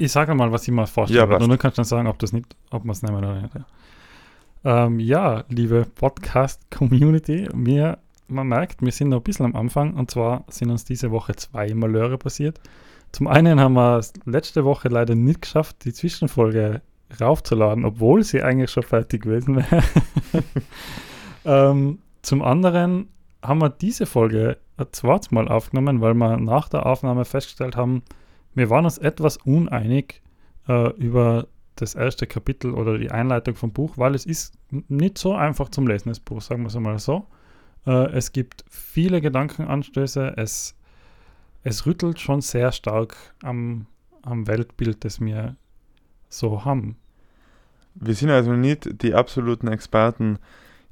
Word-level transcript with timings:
Ich 0.00 0.12
sage 0.12 0.32
mal, 0.32 0.52
was 0.52 0.62
ich 0.62 0.72
mal 0.72 0.86
vorstelle. 0.86 1.18
Ja, 1.18 1.24
und 1.24 1.30
passt. 1.30 1.50
dann 1.50 1.58
kannst 1.58 1.76
du 1.76 1.80
dann 1.80 1.84
sagen, 1.86 2.06
ob 2.06 2.20
das 2.20 2.32
nicht, 2.32 2.46
ob 2.70 2.84
wir 2.84 2.92
es 2.92 3.02
nehmen 3.02 3.16
oder 3.16 3.42
nicht. 3.42 3.52
Ja, 3.52 4.86
ähm, 4.86 5.00
ja 5.00 5.42
liebe 5.48 5.86
Podcast-Community, 5.92 7.48
wir, 7.52 7.98
man 8.28 8.46
merkt, 8.46 8.80
wir 8.80 8.92
sind 8.92 9.08
noch 9.08 9.16
ein 9.16 9.22
bisschen 9.24 9.46
am 9.46 9.56
Anfang 9.56 9.94
und 9.94 10.08
zwar 10.08 10.44
sind 10.46 10.70
uns 10.70 10.84
diese 10.84 11.10
Woche 11.10 11.34
zwei 11.34 11.74
Malheure 11.74 12.16
passiert. 12.16 12.60
Zum 13.10 13.26
einen 13.26 13.58
haben 13.58 13.72
wir 13.72 13.98
es 13.98 14.12
letzte 14.24 14.64
Woche 14.64 14.88
leider 14.88 15.16
nicht 15.16 15.42
geschafft, 15.42 15.84
die 15.84 15.92
Zwischenfolge 15.92 16.80
raufzuladen, 17.20 17.84
obwohl 17.84 18.22
sie 18.22 18.40
eigentlich 18.40 18.70
schon 18.70 18.84
fertig 18.84 19.22
gewesen 19.22 19.56
wäre. 19.56 19.82
ähm, 21.44 21.98
zum 22.22 22.42
anderen 22.42 23.08
haben 23.42 23.60
wir 23.60 23.70
diese 23.70 24.06
Folge 24.06 24.58
ein 24.76 24.86
zweites 24.92 25.32
Mal 25.32 25.48
aufgenommen, 25.48 26.00
weil 26.00 26.14
wir 26.14 26.36
nach 26.36 26.68
der 26.68 26.86
Aufnahme 26.86 27.24
festgestellt 27.24 27.74
haben, 27.74 28.04
wir 28.58 28.70
waren 28.70 28.84
uns 28.84 28.98
etwas 28.98 29.36
uneinig 29.38 30.22
äh, 30.68 30.90
über 30.96 31.46
das 31.76 31.94
erste 31.94 32.26
Kapitel 32.26 32.72
oder 32.74 32.98
die 32.98 33.10
Einleitung 33.10 33.54
vom 33.54 33.72
Buch, 33.72 33.96
weil 33.96 34.14
es 34.14 34.26
ist 34.26 34.58
nicht 34.70 35.16
so 35.18 35.34
einfach 35.34 35.68
zum 35.68 35.86
Lesen, 35.86 36.08
das 36.08 36.20
Buch, 36.20 36.40
sagen 36.42 36.62
wir 36.62 36.68
es 36.68 36.76
einmal 36.76 36.98
so. 36.98 37.26
Äh, 37.86 38.10
es 38.12 38.32
gibt 38.32 38.64
viele 38.68 39.20
Gedankenanstöße, 39.20 40.34
es, 40.36 40.76
es 41.62 41.86
rüttelt 41.86 42.20
schon 42.20 42.40
sehr 42.40 42.72
stark 42.72 43.16
am, 43.42 43.86
am 44.22 44.46
Weltbild, 44.46 45.04
das 45.04 45.20
wir 45.20 45.56
so 46.28 46.64
haben. 46.64 46.96
Wir 47.94 48.14
sind 48.14 48.30
also 48.30 48.52
nicht 48.52 49.02
die 49.02 49.14
absoluten 49.14 49.68
Experten 49.68 50.38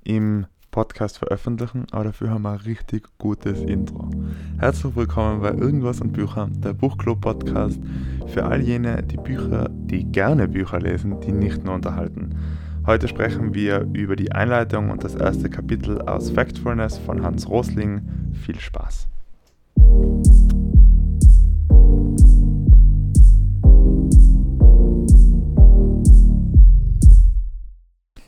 im 0.05 0.47
Podcast 0.77 1.17
veröffentlichen, 1.17 1.87
aber 1.91 2.05
dafür 2.05 2.29
haben 2.29 2.43
wir 2.43 2.51
ein 2.51 2.59
richtig 2.59 3.09
gutes 3.17 3.63
Intro. 3.63 4.11
Herzlich 4.59 4.95
willkommen 4.95 5.41
bei 5.41 5.53
Irgendwas 5.53 6.03
und 6.03 6.13
Bücher, 6.13 6.51
der 6.51 6.75
Buchclub-Podcast 6.75 7.81
für 8.27 8.45
all 8.45 8.61
jene, 8.61 9.03
die 9.03 9.17
Bücher, 9.17 9.71
die 9.71 10.05
gerne 10.05 10.49
Bücher 10.49 10.79
lesen, 10.79 11.19
die 11.23 11.33
nicht 11.33 11.65
nur 11.65 11.77
unterhalten. 11.77 12.35
Heute 12.85 13.09
sprechen 13.09 13.55
wir 13.55 13.89
über 13.95 14.17
die 14.17 14.33
Einleitung 14.33 14.91
und 14.91 15.03
das 15.03 15.15
erste 15.15 15.49
Kapitel 15.49 16.03
aus 16.03 16.31
Factfulness 16.31 16.99
von 16.99 17.23
Hans 17.23 17.49
Rosling. 17.49 18.03
Viel 18.35 18.61
Spaß! 18.61 19.09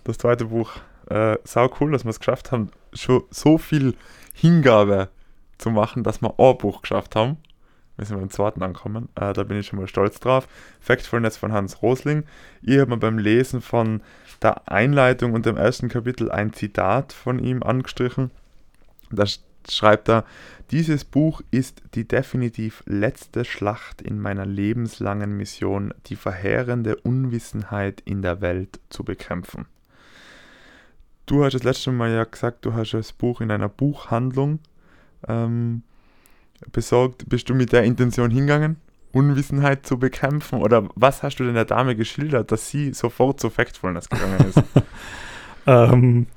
Das 0.05 0.17
zweite 0.17 0.47
Buch, 0.47 0.71
äh, 1.11 1.37
sau 1.45 1.71
cool, 1.81 1.93
dass 1.93 2.05
wir 2.05 2.11
es 2.11 2.21
geschafft 2.21 2.53
haben, 2.53 2.71
schon 2.93 3.25
so 3.31 3.59
viel 3.59 3.95
Hingabe 4.35 5.09
zu 5.59 5.71
machen, 5.71 6.05
dass 6.05 6.23
wir 6.23 6.35
ein 6.39 6.59
Buch 6.59 6.83
geschafft 6.83 7.17
haben. 7.17 7.37
Wir 7.97 8.07
sind 8.07 8.19
beim 8.21 8.31
zweiten 8.31 8.63
ankommen, 8.63 9.09
äh, 9.17 9.33
da 9.33 9.43
bin 9.43 9.59
ich 9.59 9.67
schon 9.67 9.81
mal 9.81 9.89
stolz 9.89 10.21
drauf. 10.21 10.47
Factfulness 10.81 11.37
von 11.37 11.53
Hans 11.53 11.83
Rosling. 11.83 12.23
Ich 12.63 12.79
habe 12.79 12.91
mir 12.91 12.97
beim 12.97 13.19
Lesen 13.19 13.61
von 13.61 14.03
der 14.41 14.71
Einleitung 14.71 15.33
und 15.33 15.47
dem 15.47 15.57
ersten 15.57 15.89
Kapitel 15.89 16.31
ein 16.31 16.53
Zitat 16.53 17.13
von 17.13 17.41
ihm 17.41 17.65
angestrichen. 17.65 18.31
Da 19.11 19.25
sch- 19.25 19.41
schreibt 19.69 20.09
er, 20.09 20.25
dieses 20.71 21.05
Buch 21.05 21.41
ist 21.51 21.83
die 21.95 22.07
definitiv 22.07 22.85
letzte 22.87 23.45
Schlacht 23.45 24.01
in 24.01 24.21
meiner 24.21 24.47
lebenslangen 24.47 25.37
Mission, 25.37 25.93
die 26.07 26.17
verheerende 26.17 26.95
Unwissenheit 26.97 28.01
in 28.05 28.23
der 28.23 28.41
Welt 28.41 28.79
zu 28.91 29.03
bekämpfen. 29.03 29.67
Du 31.29 31.45
hast 31.45 31.53
das 31.53 31.63
letzte 31.63 31.93
Mal 31.93 32.11
ja 32.11 32.25
gesagt, 32.25 32.65
du 32.65 32.73
hast 32.73 32.93
das 32.95 33.13
Buch 33.13 33.43
in 33.43 33.51
einer 33.51 33.69
Buchhandlung 33.69 34.61
ähm, 35.29 35.83
besorgt. 36.73 37.29
Bist 37.29 37.51
du 37.51 37.55
mit 37.55 37.71
der 37.73 37.85
Intention 37.85 38.31
hingegangen, 38.31 38.77
Unwissenheit 39.13 39.85
zu 39.85 39.99
bekämpfen? 39.99 40.63
Oder 40.63 40.89
was 40.95 41.23
hast 41.23 41.37
du 41.37 41.45
denn 41.45 41.53
der 41.53 41.67
Dame 41.67 41.97
geschildert, 41.97 42.51
dass 42.51 42.71
sie 42.71 42.95
sofort 42.95 43.41
zu 43.41 43.51
Factfulness 43.51 44.09
gegangen 44.09 44.47
ist? 44.49 44.63
Ähm, 45.67 46.29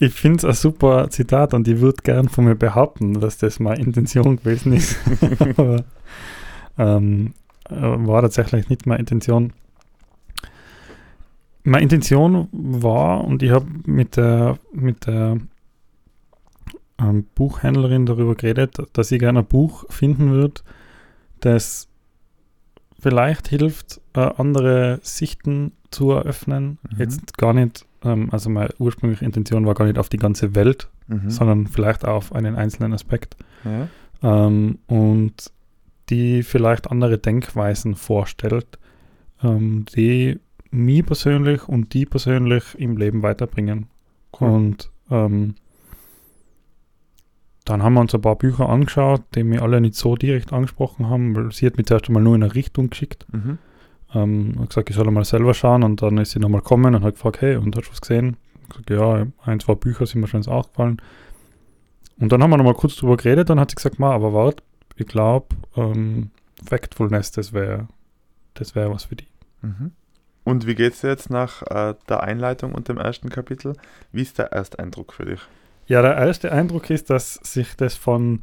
ich 0.00 0.12
finde 0.12 0.38
es 0.38 0.44
ein 0.44 0.54
super 0.54 1.08
Zitat 1.08 1.54
und 1.54 1.68
ich 1.68 1.80
würde 1.80 2.02
gern 2.02 2.28
von 2.28 2.46
mir 2.46 2.56
behaupten, 2.56 3.20
dass 3.20 3.38
das 3.38 3.60
meine 3.60 3.80
Intention 3.80 4.38
gewesen 4.38 4.72
ist. 4.72 4.96
Aber 5.56 5.84
ähm, 6.76 7.34
äh, 7.70 7.74
war 7.76 8.22
tatsächlich 8.22 8.68
nicht 8.68 8.86
meine 8.86 8.98
Intention. 8.98 9.52
Meine 11.64 11.82
Intention 11.84 12.48
war, 12.52 13.24
und 13.24 13.42
ich 13.42 13.50
habe 13.50 13.66
mit 13.86 14.16
der, 14.16 14.58
mit 14.72 15.06
der 15.06 15.38
ähm, 16.98 17.24
Buchhändlerin 17.34 18.06
darüber 18.06 18.34
geredet, 18.34 18.76
dass 18.92 19.12
ich 19.12 19.20
gerne 19.20 19.40
ein 19.40 19.46
Buch 19.46 19.84
finden 19.90 20.30
würde, 20.32 20.60
das 21.40 21.88
vielleicht 22.98 23.48
hilft, 23.48 24.00
äh, 24.14 24.20
andere 24.20 25.00
Sichten 25.02 25.72
zu 25.90 26.10
eröffnen. 26.12 26.78
Mhm. 26.90 26.98
Jetzt 26.98 27.38
gar 27.38 27.52
nicht, 27.52 27.86
ähm, 28.04 28.28
also 28.32 28.50
meine 28.50 28.70
ursprüngliche 28.78 29.24
Intention 29.24 29.66
war 29.66 29.74
gar 29.74 29.84
nicht 29.86 29.98
auf 29.98 30.08
die 30.08 30.18
ganze 30.18 30.54
Welt, 30.54 30.88
Mhm. 31.08 31.30
sondern 31.30 31.66
vielleicht 31.66 32.04
auf 32.04 32.32
einen 32.32 32.54
einzelnen 32.56 32.92
Aspekt. 32.92 33.36
ja. 33.64 33.88
Ähm, 34.22 34.78
und 34.86 35.50
die 36.10 36.42
vielleicht 36.44 36.90
andere 36.90 37.18
Denkweisen 37.18 37.96
vorstellt, 37.96 38.78
ähm, 39.42 39.84
die 39.96 40.38
mich 40.72 41.04
persönlich 41.04 41.68
und 41.68 41.94
die 41.94 42.06
persönlich 42.06 42.64
im 42.78 42.96
Leben 42.96 43.22
weiterbringen. 43.22 43.86
Cool. 44.38 44.48
Und 44.48 44.90
ähm, 45.10 45.54
dann 47.64 47.82
haben 47.82 47.94
wir 47.94 48.00
uns 48.00 48.14
ein 48.14 48.20
paar 48.20 48.36
Bücher 48.36 48.68
angeschaut, 48.68 49.22
die 49.34 49.44
mir 49.44 49.62
alle 49.62 49.80
nicht 49.80 49.94
so 49.94 50.16
direkt 50.16 50.52
angesprochen 50.52 51.08
haben, 51.08 51.36
weil 51.36 51.52
sie 51.52 51.66
hat 51.66 51.76
mich 51.76 51.86
zuerst 51.86 52.08
einmal 52.08 52.22
nur 52.22 52.34
in 52.34 52.42
eine 52.42 52.54
Richtung 52.54 52.90
geschickt. 52.90 53.26
Mhm. 53.30 53.58
Ähm, 54.14 54.56
hat 54.58 54.70
gesagt, 54.70 54.90
ich 54.90 54.96
soll 54.96 55.10
mal 55.10 55.24
selber 55.24 55.54
schauen 55.54 55.82
und 55.82 56.02
dann 56.02 56.18
ist 56.18 56.32
sie 56.32 56.40
nochmal 56.40 56.60
gekommen 56.60 56.94
und 56.94 57.04
hat 57.04 57.14
gefragt, 57.14 57.40
hey, 57.40 57.56
und 57.56 57.76
hast 57.76 57.88
du 57.88 57.92
was 57.92 58.00
gesehen? 58.00 58.36
Ich 58.62 58.68
gesagt, 58.68 58.90
ja, 58.90 59.26
ein, 59.44 59.60
zwei 59.60 59.74
Bücher 59.74 60.06
sind 60.06 60.20
mir 60.20 60.26
schon 60.26 60.40
ins 60.40 60.48
Auge 60.48 60.68
gefallen. 60.68 61.00
Und 62.18 62.32
dann 62.32 62.42
haben 62.42 62.50
wir 62.50 62.56
nochmal 62.56 62.74
kurz 62.74 62.96
drüber 62.96 63.16
geredet 63.16 63.50
und 63.50 63.60
hat 63.60 63.70
sie 63.70 63.76
gesagt, 63.76 63.98
ma, 63.98 64.12
aber 64.12 64.32
warte, 64.32 64.62
ich 64.96 65.06
glaube, 65.06 65.46
ähm, 65.76 66.30
Factfulness, 66.64 67.32
das 67.32 67.52
wäre 67.52 67.88
das 68.54 68.74
wär 68.74 68.90
was 68.90 69.04
für 69.04 69.16
die. 69.16 69.28
Mhm. 69.62 69.92
Und 70.44 70.66
wie 70.66 70.74
geht's 70.74 71.00
dir 71.02 71.08
jetzt 71.08 71.30
nach 71.30 71.62
äh, 71.62 71.94
der 72.08 72.22
Einleitung 72.22 72.74
und 72.74 72.88
dem 72.88 72.98
ersten 72.98 73.28
Kapitel? 73.30 73.74
Wie 74.10 74.22
ist 74.22 74.38
der 74.38 74.46
Ersteindruck 74.52 75.12
für 75.12 75.24
dich? 75.24 75.40
Ja, 75.86 76.02
der 76.02 76.16
erste 76.16 76.50
Eindruck 76.52 76.90
ist, 76.90 77.10
dass 77.10 77.34
sich 77.34 77.76
das 77.76 77.94
von 77.94 78.42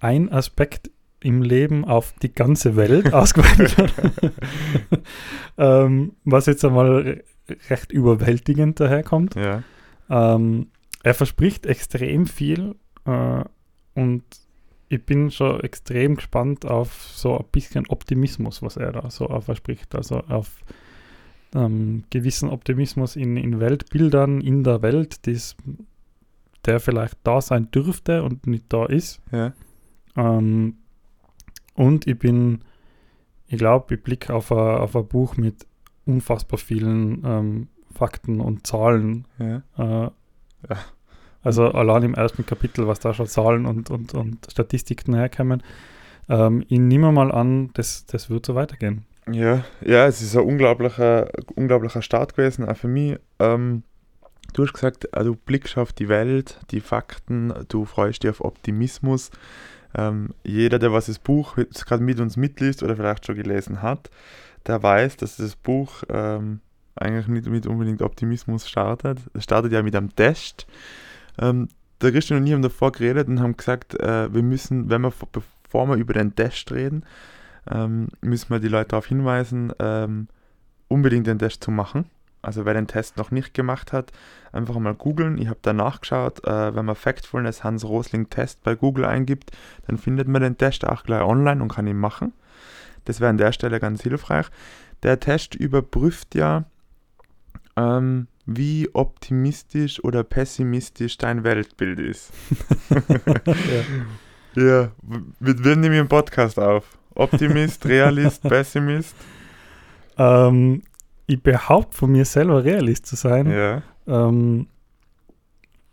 ein 0.00 0.30
Aspekt 0.32 0.90
im 1.20 1.42
Leben 1.42 1.84
auf 1.84 2.14
die 2.22 2.32
ganze 2.32 2.76
Welt 2.76 3.12
ausgeweitet 3.14 3.76
hat. 3.76 3.92
ähm, 5.58 6.12
was 6.24 6.46
jetzt 6.46 6.64
einmal 6.64 6.90
re- 7.00 7.24
recht 7.70 7.92
überwältigend 7.92 8.78
daherkommt. 8.78 9.34
Ja. 9.34 9.62
Ähm, 10.10 10.68
er 11.02 11.14
verspricht 11.14 11.66
extrem 11.66 12.26
viel 12.26 12.74
äh, 13.04 13.44
und 13.94 14.22
ich 14.90 15.04
bin 15.04 15.30
schon 15.30 15.60
extrem 15.60 16.16
gespannt 16.16 16.64
auf 16.64 16.92
so 17.12 17.38
ein 17.38 17.44
bisschen 17.52 17.86
Optimismus, 17.88 18.62
was 18.62 18.76
er 18.76 18.92
da 18.92 19.10
so 19.10 19.26
verspricht. 19.40 19.94
Also 19.94 20.20
auf 20.28 20.48
ähm, 21.54 22.04
gewissen 22.10 22.50
Optimismus 22.50 23.16
in, 23.16 23.36
in 23.36 23.60
Weltbildern 23.60 24.40
in 24.40 24.64
der 24.64 24.82
Welt, 24.82 25.26
die's, 25.26 25.56
der 26.64 26.80
vielleicht 26.80 27.16
da 27.24 27.40
sein 27.40 27.70
dürfte 27.70 28.22
und 28.22 28.46
nicht 28.46 28.64
da 28.68 28.86
ist. 28.86 29.20
Ja. 29.32 29.52
Ähm, 30.16 30.76
und 31.74 32.06
ich 32.06 32.18
bin, 32.18 32.60
ich 33.46 33.58
glaube, 33.58 33.94
ich 33.94 34.02
blicke 34.02 34.34
auf 34.34 34.52
ein, 34.52 34.58
auf 34.58 34.96
ein 34.96 35.06
Buch 35.06 35.36
mit 35.36 35.66
unfassbar 36.04 36.58
vielen 36.58 37.22
ähm, 37.24 37.68
Fakten 37.94 38.40
und 38.40 38.66
Zahlen. 38.66 39.26
Ja. 39.38 40.06
Äh, 40.06 40.10
Also 41.44 41.66
allein 41.70 42.02
im 42.02 42.14
ersten 42.14 42.44
Kapitel, 42.44 42.88
was 42.88 42.98
da 42.98 43.14
schon 43.14 43.28
Zahlen 43.28 43.64
und, 43.64 43.90
und, 43.90 44.12
und 44.12 44.48
Statistiken 44.50 45.14
herkommen. 45.14 45.62
Ähm, 46.28 46.64
ich 46.68 46.80
nehme 46.80 47.12
mal 47.12 47.30
an, 47.30 47.70
das, 47.74 48.06
das 48.06 48.28
wird 48.28 48.44
so 48.44 48.56
weitergehen. 48.56 49.04
Ja, 49.32 49.64
ja, 49.84 50.06
es 50.06 50.22
ist 50.22 50.36
ein 50.36 50.44
unglaublicher, 50.44 51.28
unglaublicher 51.54 52.02
Start 52.02 52.36
gewesen, 52.36 52.68
auch 52.68 52.76
für 52.76 52.88
mich. 52.88 53.18
Ähm, 53.38 53.82
du 54.54 54.62
hast 54.62 54.72
gesagt, 54.72 55.08
äh, 55.12 55.24
du 55.24 55.34
blickst 55.34 55.76
auf 55.76 55.92
die 55.92 56.08
Welt, 56.08 56.58
die 56.70 56.80
Fakten, 56.80 57.52
du 57.68 57.84
freust 57.84 58.22
dich 58.22 58.30
auf 58.30 58.44
Optimismus. 58.44 59.30
Ähm, 59.94 60.30
jeder, 60.44 60.78
der 60.78 60.92
was 60.92 61.06
das 61.06 61.18
Buch 61.18 61.56
gerade 61.56 62.02
mit 62.02 62.20
uns 62.20 62.36
mitliest 62.36 62.82
oder 62.82 62.96
vielleicht 62.96 63.26
schon 63.26 63.36
gelesen 63.36 63.82
hat, 63.82 64.10
der 64.66 64.82
weiß, 64.82 65.16
dass 65.16 65.36
das 65.36 65.56
Buch 65.56 66.02
ähm, 66.08 66.60
eigentlich 66.94 67.28
nicht 67.28 67.48
mit 67.48 67.66
unbedingt 67.66 68.02
Optimismus 68.02 68.68
startet. 68.68 69.18
Es 69.34 69.44
startet 69.44 69.72
ja 69.72 69.82
mit 69.82 69.94
einem 69.94 70.14
Test. 70.14 70.66
Ähm, 71.38 71.68
der 72.00 72.12
Christian 72.12 72.40
und 72.40 72.46
ich 72.46 72.52
haben 72.52 72.62
davor 72.62 72.92
geredet 72.92 73.28
und 73.28 73.40
haben 73.40 73.56
gesagt, 73.56 73.98
äh, 74.00 74.32
wir 74.32 74.42
müssen, 74.42 74.88
wenn 74.88 75.02
wir, 75.02 75.12
bevor 75.32 75.86
wir 75.86 75.96
über 75.96 76.14
den 76.14 76.34
Test 76.34 76.70
reden, 76.72 77.04
ähm, 77.70 78.08
müssen 78.20 78.50
wir 78.50 78.60
die 78.60 78.68
Leute 78.68 78.88
darauf 78.88 79.06
hinweisen, 79.06 79.72
ähm, 79.78 80.28
unbedingt 80.88 81.26
den 81.26 81.38
Test 81.38 81.62
zu 81.64 81.70
machen. 81.70 82.06
Also 82.40 82.64
wer 82.64 82.74
den 82.74 82.86
Test 82.86 83.16
noch 83.16 83.30
nicht 83.30 83.52
gemacht 83.52 83.92
hat, 83.92 84.12
einfach 84.52 84.78
mal 84.78 84.94
googeln. 84.94 85.38
Ich 85.38 85.48
habe 85.48 85.58
da 85.62 85.72
nachgeschaut, 85.72 86.46
äh, 86.46 86.74
wenn 86.74 86.84
man 86.84 86.94
Factfulness 86.94 87.64
Hans 87.64 87.84
Rosling 87.84 88.30
Test 88.30 88.62
bei 88.62 88.74
Google 88.74 89.04
eingibt, 89.04 89.50
dann 89.86 89.98
findet 89.98 90.28
man 90.28 90.42
den 90.42 90.56
Test 90.56 90.86
auch 90.86 91.02
gleich 91.02 91.22
online 91.22 91.60
und 91.62 91.72
kann 91.72 91.86
ihn 91.86 91.98
machen. 91.98 92.32
Das 93.04 93.20
wäre 93.20 93.30
an 93.30 93.38
der 93.38 93.52
Stelle 93.52 93.80
ganz 93.80 94.02
hilfreich. 94.02 94.46
Der 95.02 95.18
Test 95.18 95.54
überprüft 95.54 96.34
ja, 96.34 96.64
ähm, 97.76 98.28
wie 98.46 98.88
optimistisch 98.92 100.02
oder 100.02 100.24
pessimistisch 100.24 101.18
dein 101.18 101.44
Weltbild 101.44 101.98
ist. 101.98 102.32
ja. 104.54 104.62
ja, 104.62 104.92
mit 105.40 105.64
wem 105.64 105.80
nehme 105.80 105.94
ich 105.96 106.00
einen 106.00 106.08
Podcast 106.08 106.58
auf? 106.58 106.97
Optimist, 107.18 107.84
Realist, 107.84 108.42
Pessimist? 108.48 109.14
Ähm, 110.16 110.82
ich 111.26 111.42
behaupte 111.42 111.96
von 111.96 112.12
mir 112.12 112.24
selber 112.24 112.64
Realist 112.64 113.06
zu 113.06 113.16
sein. 113.16 113.50
Ja. 113.50 113.82
Ähm, 114.06 114.68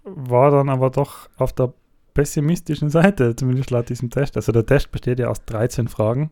war 0.04 0.51
dann 0.51 0.69
aber 0.69 0.89
doch 0.92 1.30
auf 1.38 1.51
der 1.51 1.74
pessimistischen 2.13 2.89
Seite, 2.89 3.36
zumindest 3.36 3.72
laut 3.72 3.89
diesem 3.89 4.10
Test. 4.10 4.38
Also 4.38 4.51
der 4.51 4.66
Test 4.66 4.92
besteht 4.92 5.19
ja 5.19 5.27
aus 5.27 5.44
13 5.45 5.88
Fragen 5.88 6.31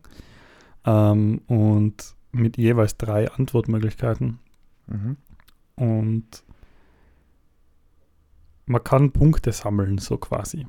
ähm, 0.86 1.42
und 1.46 2.14
mit 2.32 2.56
jeweils 2.56 2.96
drei 2.96 3.30
Antwortmöglichkeiten. 3.30 4.38
Mhm. 4.86 5.16
Und 5.76 6.44
man 8.66 8.82
kann 8.82 9.12
Punkte 9.12 9.52
sammeln, 9.52 9.98
so 9.98 10.16
quasi. 10.16 10.66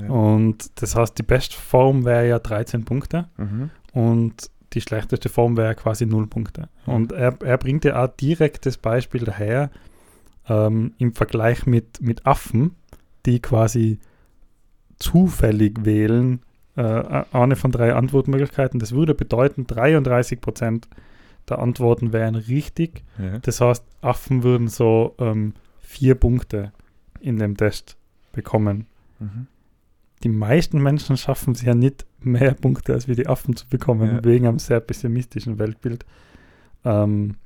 Ja. 0.00 0.08
Und 0.08 0.70
das 0.82 0.94
heißt, 0.96 1.18
die 1.18 1.22
beste 1.22 1.56
Form 1.56 2.04
wäre 2.04 2.28
ja 2.28 2.38
13 2.38 2.84
Punkte 2.84 3.28
Mhm. 3.36 3.70
und 3.92 4.50
die 4.72 4.80
schlechteste 4.80 5.28
Form 5.28 5.56
wäre 5.56 5.74
quasi 5.74 6.06
0 6.06 6.28
Punkte. 6.28 6.68
Und 6.86 7.10
er, 7.12 7.36
er 7.42 7.58
bringt 7.58 7.84
ja 7.84 8.04
auch 8.04 8.08
direkt 8.08 8.66
das 8.66 8.76
Beispiel 8.78 9.24
daher 9.24 9.70
ähm, 10.48 10.92
im 10.98 11.12
Vergleich 11.12 11.66
mit, 11.66 12.00
mit 12.00 12.24
Affen, 12.24 12.76
die 13.26 13.40
quasi 13.40 13.98
zufällig 14.98 15.84
wählen, 15.84 16.40
äh, 16.76 17.24
eine 17.32 17.56
von 17.56 17.72
drei 17.72 17.94
Antwortmöglichkeiten. 17.94 18.78
Das 18.80 18.92
würde 18.92 19.14
bedeuten, 19.14 19.66
33 19.66 20.40
Prozent 20.40 20.88
der 21.48 21.58
Antworten 21.58 22.12
wären 22.12 22.36
richtig. 22.36 23.02
Ja. 23.18 23.38
Das 23.40 23.60
heißt, 23.60 23.84
Affen 24.02 24.42
würden 24.42 24.68
so 24.68 25.14
ähm, 25.18 25.54
vier 25.80 26.14
Punkte 26.14 26.72
in 27.20 27.38
dem 27.38 27.56
Test 27.56 27.96
bekommen. 28.32 28.86
Mhm. 29.18 29.46
Die 30.22 30.28
meisten 30.28 30.82
Menschen 30.82 31.16
schaffen 31.16 31.52
es 31.54 31.62
ja 31.62 31.74
nicht, 31.74 32.06
mehr 32.22 32.52
Punkte 32.52 32.92
als 32.92 33.08
wie 33.08 33.14
die 33.14 33.26
Affen 33.26 33.56
zu 33.56 33.66
bekommen, 33.66 34.16
Ja. 34.16 34.24
wegen 34.24 34.46
einem 34.46 34.58
sehr 34.58 34.80
pessimistischen 34.80 35.58
Weltbild. 35.58 36.04
Ähm, 36.84 37.36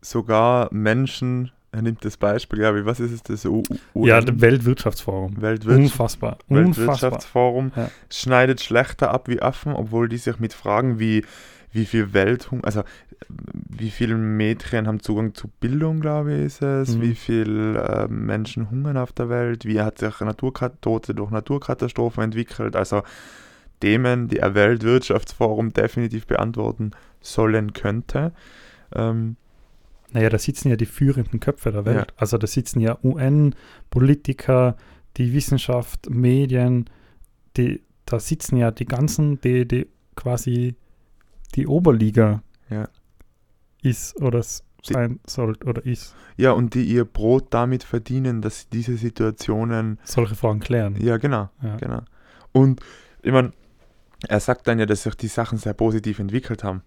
Sogar 0.00 0.68
Menschen, 0.72 1.50
er 1.72 1.82
nimmt 1.82 2.04
das 2.04 2.16
Beispiel, 2.16 2.58
glaube 2.60 2.80
ich, 2.80 2.86
was 2.86 2.98
ist 3.00 3.12
es, 3.12 3.22
das 3.22 3.44
U 3.44 3.62
U 3.94 4.06
ja, 4.06 4.20
das 4.20 4.40
Weltwirtschaftsforum. 4.40 5.40
Weltwirtschaft 5.40 5.82
Unfassbar. 5.92 6.38
Unfassbar. 6.48 6.64
Weltwirtschaftsforum 6.88 7.72
Ja. 7.76 7.90
schneidet 8.10 8.60
schlechter 8.60 9.10
ab 9.12 9.28
wie 9.28 9.40
Affen, 9.42 9.72
obwohl 9.72 10.08
die 10.08 10.16
sich 10.18 10.38
mit 10.38 10.52
Fragen 10.52 10.98
wie 10.98 11.24
wie 11.72 11.84
viel 11.84 12.12
Welthunger, 12.14 12.64
also 12.64 12.82
wie 13.28 13.90
viele 13.90 14.16
Mädchen 14.16 14.86
haben 14.86 15.00
Zugang 15.00 15.34
zu 15.34 15.48
Bildung, 15.60 16.00
glaube 16.00 16.34
ich, 16.34 16.44
ist 16.46 16.62
es, 16.62 16.96
Mhm. 16.96 17.02
wie 17.02 17.14
viele 17.14 17.78
äh, 17.82 18.08
Menschen 18.08 18.70
hungern 18.70 18.96
auf 18.96 19.12
der 19.12 19.28
Welt, 19.28 19.64
wie 19.64 19.80
hat 19.80 19.98
sich 19.98 20.20
Naturkat 20.20 20.80
Tote 20.82 21.14
durch 21.14 21.30
Naturkatastrophen 21.30 22.24
entwickelt, 22.24 22.74
also 22.76 23.02
Themen, 23.80 24.28
die 24.28 24.42
ein 24.42 24.54
Weltwirtschaftsforum 24.54 25.72
definitiv 25.72 26.26
beantworten 26.26 26.90
sollen 27.20 27.72
könnte. 27.74 28.32
Ähm, 28.94 29.36
Naja, 30.12 30.30
da 30.30 30.38
sitzen 30.38 30.70
ja 30.70 30.76
die 30.76 30.86
führenden 30.86 31.38
Köpfe 31.38 31.70
der 31.70 31.84
Welt. 31.84 31.96
Ja. 32.10 32.14
Also 32.16 32.38
da 32.38 32.46
sitzen 32.46 32.80
ja 32.80 32.96
UN-Politiker, 33.04 34.76
die 35.16 35.32
Wissenschaft, 35.32 36.08
Medien, 36.10 36.88
die, 37.56 37.82
da 38.06 38.18
sitzen 38.20 38.56
ja 38.56 38.70
die 38.70 38.86
ganzen, 38.86 39.40
die, 39.40 39.66
die 39.66 39.86
quasi 40.16 40.74
die 41.54 41.66
Oberliga 41.66 42.42
Ja. 42.70 42.88
ist 43.82 44.16
oder 44.20 44.42
sein 44.82 45.20
sollte 45.26 45.66
oder 45.66 45.84
ist. 45.84 46.14
ja, 46.36 46.52
und 46.52 46.74
die 46.74 46.84
ihr 46.84 47.04
Brot 47.04 47.46
damit 47.50 47.82
verdienen, 47.84 48.42
dass 48.42 48.60
sie 48.62 48.66
diese 48.72 48.96
Situationen 48.96 49.98
Solche 50.04 50.34
Fragen 50.34 50.60
klären. 50.60 50.96
Ja, 51.00 51.16
genau, 51.16 51.50
Ja. 51.62 51.76
genau. 51.76 52.02
Und 52.52 52.80
ich 53.22 53.32
meine, 53.32 53.52
er 54.28 54.40
sagt 54.40 54.66
dann 54.68 54.78
ja, 54.78 54.86
dass 54.86 55.02
sich 55.02 55.14
die 55.16 55.28
Sachen 55.28 55.58
sehr 55.58 55.74
positiv 55.74 56.18
entwickelt 56.18 56.64
haben. 56.64 56.82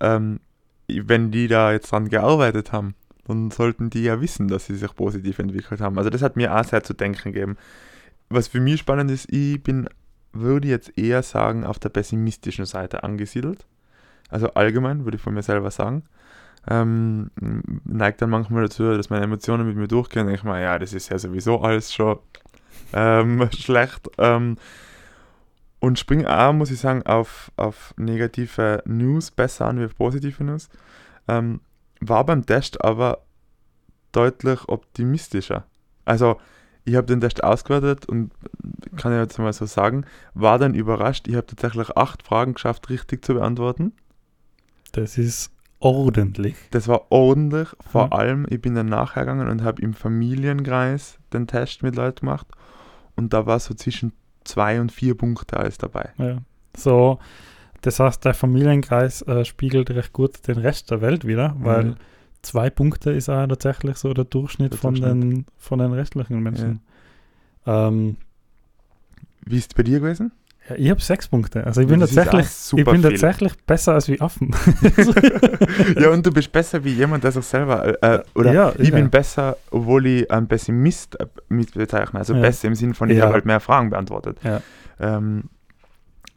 Ähm, 0.00 0.40
wenn 0.88 1.30
die 1.32 1.48
da 1.48 1.72
jetzt 1.72 1.90
dran 1.90 2.08
gearbeitet 2.08 2.72
haben, 2.72 2.94
dann 3.26 3.50
sollten 3.50 3.90
die 3.90 4.04
ja 4.04 4.20
wissen, 4.20 4.46
dass 4.48 4.66
sie 4.66 4.76
sich 4.76 4.94
positiv 4.94 5.38
entwickelt 5.40 5.80
haben. 5.80 5.98
Also 5.98 6.10
das 6.10 6.22
hat 6.22 6.36
mir 6.36 6.54
auch 6.54 6.64
sehr 6.64 6.84
zu 6.84 6.94
denken 6.94 7.32
gegeben. 7.32 7.56
Was 8.28 8.48
für 8.48 8.60
mich 8.60 8.80
spannend 8.80 9.10
ist, 9.10 9.32
ich 9.32 9.60
bin, 9.62 9.88
würde 10.32 10.68
jetzt 10.68 10.96
eher 10.96 11.22
sagen, 11.22 11.64
auf 11.64 11.78
der 11.78 11.88
pessimistischen 11.88 12.66
Seite 12.66 13.02
angesiedelt. 13.02 13.66
Also 14.30 14.48
allgemein, 14.54 15.04
würde 15.04 15.16
ich 15.16 15.22
von 15.22 15.34
mir 15.34 15.42
selber 15.42 15.70
sagen. 15.70 16.04
Ähm, 16.68 17.30
neigt 17.84 18.20
dann 18.22 18.30
manchmal 18.30 18.64
dazu, 18.64 18.96
dass 18.96 19.10
meine 19.10 19.24
Emotionen 19.24 19.66
mit 19.66 19.76
mir 19.76 19.88
durchgehen. 19.88 20.26
Denke 20.26 20.40
ich 20.40 20.44
mal, 20.44 20.60
ja, 20.60 20.78
das 20.78 20.92
ist 20.92 21.10
ja 21.10 21.18
sowieso 21.18 21.60
alles 21.60 21.94
schon 21.94 22.18
ähm, 22.92 23.48
schlecht. 23.56 24.08
Ähm, 24.18 24.56
und 25.78 25.98
springe 25.98 26.28
auch, 26.28 26.52
muss 26.52 26.70
ich 26.70 26.80
sagen, 26.80 27.04
auf, 27.04 27.52
auf 27.56 27.94
negative 27.96 28.82
News 28.86 29.30
besser 29.30 29.66
an 29.66 29.78
wie 29.78 29.84
auf 29.84 29.96
positive 29.96 30.42
News. 30.42 30.68
Ähm, 31.28 31.60
war 32.00 32.24
beim 32.24 32.44
Test 32.44 32.82
aber 32.84 33.22
deutlich 34.12 34.68
optimistischer. 34.68 35.64
Also, 36.04 36.40
ich 36.84 36.94
habe 36.94 37.06
den 37.06 37.20
Test 37.20 37.42
ausgewertet 37.42 38.06
und 38.06 38.30
kann 38.96 39.12
ich 39.12 39.18
jetzt 39.18 39.38
mal 39.38 39.52
so 39.52 39.66
sagen, 39.66 40.06
war 40.34 40.58
dann 40.58 40.74
überrascht. 40.74 41.26
Ich 41.28 41.34
habe 41.34 41.46
tatsächlich 41.46 41.96
acht 41.96 42.22
Fragen 42.22 42.54
geschafft, 42.54 42.88
richtig 42.90 43.24
zu 43.24 43.34
beantworten. 43.34 43.92
Das 44.96 45.18
ist 45.18 45.50
ordentlich. 45.78 46.56
Das 46.70 46.88
war 46.88 47.06
ordentlich. 47.10 47.68
Vor 47.80 48.06
Mhm. 48.06 48.12
allem, 48.12 48.46
ich 48.50 48.60
bin 48.60 48.74
dann 48.74 48.86
nachhergegangen 48.86 49.48
und 49.48 49.62
habe 49.62 49.80
im 49.82 49.94
Familienkreis 49.94 51.18
den 51.32 51.46
Test 51.46 51.82
mit 51.82 51.96
Leuten 51.96 52.20
gemacht. 52.20 52.46
Und 53.14 53.32
da 53.32 53.46
war 53.46 53.58
so 53.60 53.74
zwischen 53.74 54.12
zwei 54.44 54.80
und 54.80 54.92
vier 54.92 55.16
Punkte 55.16 55.56
alles 55.58 55.78
dabei. 55.78 56.10
Ja. 56.18 56.38
So, 56.76 57.18
das 57.82 58.00
heißt, 58.00 58.24
der 58.24 58.34
Familienkreis 58.34 59.22
äh, 59.22 59.44
spiegelt 59.44 59.90
recht 59.90 60.12
gut 60.12 60.46
den 60.48 60.58
Rest 60.58 60.90
der 60.90 61.00
Welt 61.00 61.26
wieder, 61.26 61.54
weil 61.58 61.84
Mhm. 61.84 61.94
zwei 62.42 62.70
Punkte 62.70 63.10
ist 63.12 63.28
auch 63.28 63.46
tatsächlich 63.46 63.96
so 63.96 64.12
der 64.14 64.24
Durchschnitt, 64.24 64.72
Der 64.72 64.78
von, 64.78 64.94
Durchschnitt. 64.94 65.22
Den, 65.22 65.46
von 65.56 65.78
den 65.78 65.92
restlichen 65.92 66.40
Menschen. 66.42 66.80
Ähm, 67.66 68.16
Wie 69.44 69.58
ist 69.58 69.70
es 69.72 69.74
bei 69.76 69.82
dir 69.82 70.00
gewesen? 70.00 70.32
Ja, 70.68 70.76
ich 70.76 70.90
habe 70.90 71.00
sechs 71.00 71.28
Punkte. 71.28 71.64
Also 71.64 71.80
ich 71.80 71.86
bin 71.86 72.00
Das 72.00 72.12
tatsächlich, 72.14 72.46
ich 72.78 72.84
bin 72.84 73.00
viel. 73.00 73.10
tatsächlich 73.10 73.52
besser 73.66 73.94
als 73.94 74.08
wie 74.08 74.20
Affen. 74.20 74.54
ja, 76.00 76.10
und 76.10 76.24
du 76.26 76.30
bist 76.32 76.50
besser 76.52 76.82
wie 76.84 76.92
jemand, 76.92 77.24
der 77.24 77.32
sich 77.32 77.44
selber. 77.44 78.02
Äh, 78.02 78.22
oder 78.34 78.52
Ja, 78.52 78.72
ich 78.78 78.88
ja. 78.88 78.94
bin 78.96 79.10
besser, 79.10 79.56
obwohl 79.70 80.06
ich 80.06 80.30
ein 80.30 80.48
Pessimist 80.48 81.18
äh, 81.20 81.26
mit 81.48 81.74
bezeichne. 81.74 82.18
Also 82.18 82.34
besser 82.34 82.68
im 82.68 82.74
Sinn 82.74 82.94
von, 82.94 83.10
ich 83.10 83.20
habe 83.20 83.32
halt 83.34 83.44
mehr 83.44 83.60
Fragen 83.60 83.90
beantwortet. 83.90 84.38
Ähm, 85.00 85.44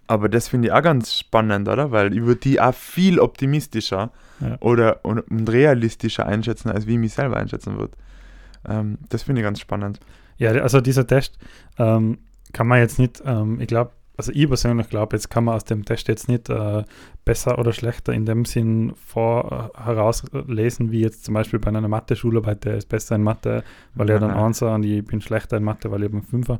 aber 0.07 0.27
das 0.27 0.47
finde 0.47 0.67
ich 0.69 0.73
auch 0.73 0.81
ganz 0.81 1.13
spannend, 1.13 1.67
oder? 1.67 1.91
Weil 1.91 2.13
ich 2.13 2.23
würde 2.23 2.41
die 2.41 2.59
auch 2.59 2.73
viel 2.73 3.19
optimistischer 3.19 4.11
Ja. 4.41 4.57
oder 4.61 5.03
und, 5.05 5.19
und 5.29 5.49
realistischer 5.49 6.25
einschätzen, 6.25 6.69
als 6.71 6.87
wie 6.87 6.93
ich 6.93 6.97
mich 6.99 7.13
selber 7.13 7.37
einschätzen 7.37 7.77
würde. 7.77 7.93
Ähm, 8.67 8.97
das 9.09 9.23
finde 9.23 9.41
ich 9.41 9.45
ganz 9.45 9.59
spannend. 9.59 9.99
Ja, 10.37 10.51
also 10.51 10.81
dieser 10.81 11.05
Test 11.05 11.37
ähm, 11.77 12.17
kann 12.53 12.67
man 12.67 12.79
jetzt 12.79 12.97
nicht, 12.99 13.21
ähm, 13.25 13.59
ich 13.61 13.67
glaube, 13.67 13.91
also 14.19 14.33
ich 14.35 14.49
persönlich 14.49 14.89
glaube, 14.89 15.15
jetzt 15.15 15.29
kann 15.29 15.45
man 15.45 15.55
aus 15.55 15.63
dem 15.63 15.85
Test 15.85 16.09
jetzt 16.09 16.27
nicht 16.27 16.49
äh, 16.49 16.83
besser 17.23 17.57
oder 17.57 17.71
schlechter 17.71 18.11
in 18.11 18.25
dem 18.25 18.43
Sinn 18.43 18.91
vor 19.05 19.71
äh, 19.73 19.81
herauslesen, 19.81 20.91
wie 20.91 20.99
jetzt 20.99 21.23
zum 21.23 21.35
Beispiel 21.35 21.57
bei 21.57 21.69
einer 21.69 21.87
Mathe-Schularbeit, 21.87 22.65
der 22.65 22.75
ist 22.75 22.89
besser 22.89 23.15
in 23.15 23.23
Mathe, 23.23 23.63
weil 23.95 24.09
er 24.09 24.19
dann. 24.19 24.31
Einser 24.31 24.75
und 24.75 24.83
ich 24.83 25.05
bin 25.05 25.21
schlechter 25.21 25.55
in 25.55 25.63
Mathe, 25.63 25.89
weil 25.89 26.03
ich 26.03 26.11
einen 26.11 26.23
Fünfer. 26.23 26.59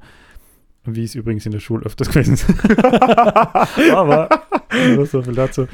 Wie 0.86 1.04
es 1.04 1.16
übrigens 1.16 1.46
in 1.46 1.52
der 1.52 1.60
Schule 1.60 1.86
öfters 1.86 2.08
gewesen 2.14 2.36
ist. 2.36 2.48
aber 3.94 4.30
nur 4.96 5.06
so 5.06 5.22
viel 5.22 5.36
dazu. 5.36 5.68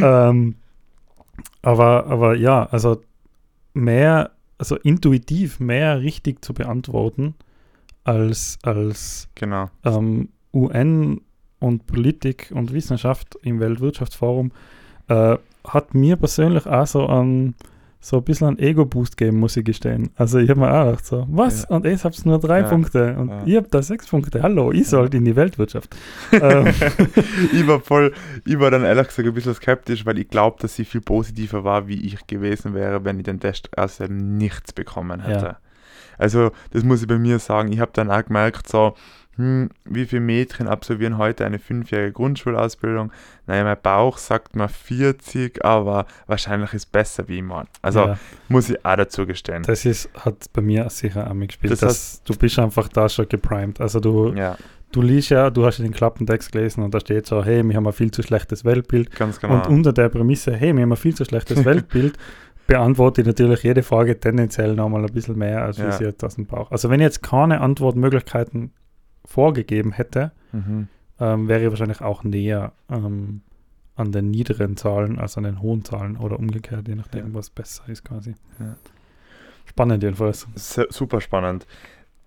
Ähm, 0.00 0.54
aber, 1.62 2.06
aber 2.06 2.36
ja, 2.36 2.66
also 2.66 3.02
mehr, 3.72 4.30
also 4.56 4.76
intuitiv 4.76 5.58
mehr 5.58 6.00
richtig 6.00 6.44
zu 6.44 6.54
beantworten 6.54 7.34
als, 8.04 8.56
als 8.62 9.28
Genau. 9.34 9.68
ähm, 9.84 10.28
UN 10.54 11.20
und 11.64 11.86
Politik 11.86 12.50
und 12.54 12.72
Wissenschaft 12.72 13.36
im 13.42 13.58
Weltwirtschaftsforum 13.60 14.52
äh, 15.08 15.36
hat 15.66 15.94
mir 15.94 16.16
persönlich 16.16 16.66
auch 16.66 16.86
so 16.86 17.06
ein 17.06 17.54
so 18.00 18.18
ein 18.18 18.22
bisschen 18.22 18.48
einen 18.48 18.58
Ego-Boost 18.58 19.16
gegeben, 19.16 19.38
muss 19.38 19.56
ich 19.56 19.64
gestehen. 19.64 20.10
Also 20.16 20.38
ich 20.38 20.50
habe 20.50 20.60
mir 20.60 20.70
auch 20.70 20.84
gedacht 20.84 21.06
so, 21.06 21.26
was? 21.30 21.62
Ja. 21.62 21.74
Und 21.74 21.86
ich 21.86 22.04
habe 22.04 22.14
nur 22.26 22.38
drei 22.38 22.60
Ja. 22.60 22.68
Punkte 22.68 23.16
und 23.16 23.30
Ja. 23.30 23.42
ich 23.46 23.56
habe 23.56 23.68
da 23.70 23.80
sechs 23.80 24.06
Punkte. 24.06 24.42
Hallo, 24.42 24.72
ich 24.72 24.88
sollte 24.88 25.16
in 25.16 25.24
die 25.24 25.34
Weltwirtschaft. 25.34 25.96
ähm, 26.32 26.66
ich 27.50 27.66
war 27.66 27.80
voll, 27.80 28.12
ich 28.44 28.60
war 28.60 28.70
dann 28.70 28.84
ehrlich 28.84 29.08
gesagt 29.08 29.26
ein 29.26 29.32
bisschen 29.32 29.54
skeptisch, 29.54 30.04
weil 30.04 30.18
ich 30.18 30.28
glaube, 30.28 30.58
dass 30.60 30.76
sie 30.76 30.84
viel 30.84 31.00
positiver 31.00 31.64
war, 31.64 31.88
wie 31.88 32.04
ich 32.06 32.26
gewesen 32.26 32.74
wäre, 32.74 33.02
wenn 33.06 33.16
ich 33.16 33.24
den 33.24 33.40
Test 33.40 33.70
aus 33.78 33.96
dem 33.96 34.36
Nichts 34.36 34.74
bekommen 34.74 35.20
hätte. 35.22 35.56
Also, 36.18 36.50
das 36.72 36.84
muss 36.84 37.00
ich 37.00 37.08
bei 37.08 37.18
mir 37.18 37.38
sagen. 37.38 37.72
Ich 37.72 37.80
habe 37.80 37.90
dann 37.94 38.10
auch 38.10 38.24
gemerkt, 38.24 38.68
so, 38.68 38.94
hm, 39.36 39.70
wie 39.84 40.04
viele 40.06 40.20
Mädchen 40.20 40.68
absolvieren 40.68 41.18
heute 41.18 41.44
eine 41.44 41.58
fünfjährige 41.58 42.12
Grundschulausbildung? 42.12 43.12
Naja, 43.46 43.64
mein 43.64 43.76
Bauch 43.82 44.18
sagt 44.18 44.54
mal 44.56 44.68
40, 44.68 45.64
aber 45.64 46.06
wahrscheinlich 46.26 46.72
ist 46.74 46.92
besser 46.92 47.26
wie 47.28 47.38
immer. 47.38 47.66
Also 47.82 48.00
Ja. 48.00 48.18
muss 48.48 48.70
ich 48.70 48.84
auch 48.84 48.96
dazu 48.96 49.26
gestehen. 49.26 49.62
Das 49.64 49.84
ist, 49.84 50.08
hat 50.24 50.46
bei 50.52 50.62
mir 50.62 50.88
sicher 50.90 51.28
auch 51.28 51.34
mitgespielt. 51.34 51.72
Das 51.72 51.80
Das 51.80 52.22
du 52.24 52.34
bist 52.36 52.58
einfach 52.58 52.88
da 52.88 53.08
schon 53.08 53.28
geprimed. 53.28 53.80
Also 53.80 54.00
du, 54.00 54.32
ja, 54.34 54.56
du 54.92 55.02
liest 55.02 55.30
ja, 55.30 55.50
du 55.50 55.66
hast 55.66 55.78
ja 55.78 55.84
den 55.84 55.92
Klappentext 55.92 56.52
gelesen 56.52 56.82
und 56.84 56.94
da 56.94 57.00
steht 57.00 57.26
so, 57.26 57.44
hey, 57.44 57.62
wir 57.68 57.74
haben 57.76 57.86
ein 57.86 57.92
viel 57.92 58.10
zu 58.12 58.22
schlechtes 58.22 58.64
Weltbild. 58.64 59.10
ganz 59.16 59.40
genau. 59.40 59.54
Und 59.54 59.66
unter 59.66 59.92
der 59.92 60.08
Prämisse, 60.08 60.52
hey, 60.54 60.72
wir 60.74 60.82
haben 60.82 60.92
ein 60.92 60.96
viel 60.96 61.14
zu 61.14 61.24
schlechtes 61.24 61.64
Weltbild, 61.64 62.16
beantworte 62.66 63.20
ich 63.20 63.26
natürlich 63.26 63.62
jede 63.62 63.82
Frage 63.82 64.18
tendenziell 64.18 64.74
nochmal 64.74 65.04
ein 65.04 65.12
bisschen 65.12 65.36
mehr, 65.36 65.62
als 65.64 65.78
wie 65.78 65.82
Ja. 65.82 65.92
sie 65.92 66.04
jetzt 66.04 66.24
aus 66.24 66.36
dem 66.36 66.46
Bauch. 66.46 66.70
Also 66.70 66.88
wenn 66.88 67.00
ich 67.00 67.04
jetzt 67.04 67.22
keine 67.22 67.60
Antwortmöglichkeiten 67.60 68.70
vorgegeben 69.24 69.92
hätte, 69.92 70.32
mhm. 70.52 70.88
ähm, 71.20 71.48
wäre 71.48 71.62
ich 71.64 71.70
wahrscheinlich 71.70 72.00
auch 72.00 72.24
näher 72.24 72.72
ähm, 72.90 73.42
an 73.96 74.12
den 74.12 74.30
niederen 74.30 74.76
Zahlen 74.76 75.18
als 75.18 75.36
an 75.38 75.44
den 75.44 75.60
hohen 75.62 75.84
Zahlen 75.84 76.16
oder 76.16 76.38
umgekehrt, 76.38 76.88
je 76.88 76.94
nachdem, 76.96 77.28
Ja. 77.28 77.34
was 77.34 77.50
besser 77.50 77.88
ist 77.88 78.04
quasi. 78.04 78.34
Ja. 78.58 78.76
Spannend 79.66 80.02
jedenfalls. 80.02 80.46
Se- 80.54 80.88
super 80.90 81.20
spannend. 81.20 81.66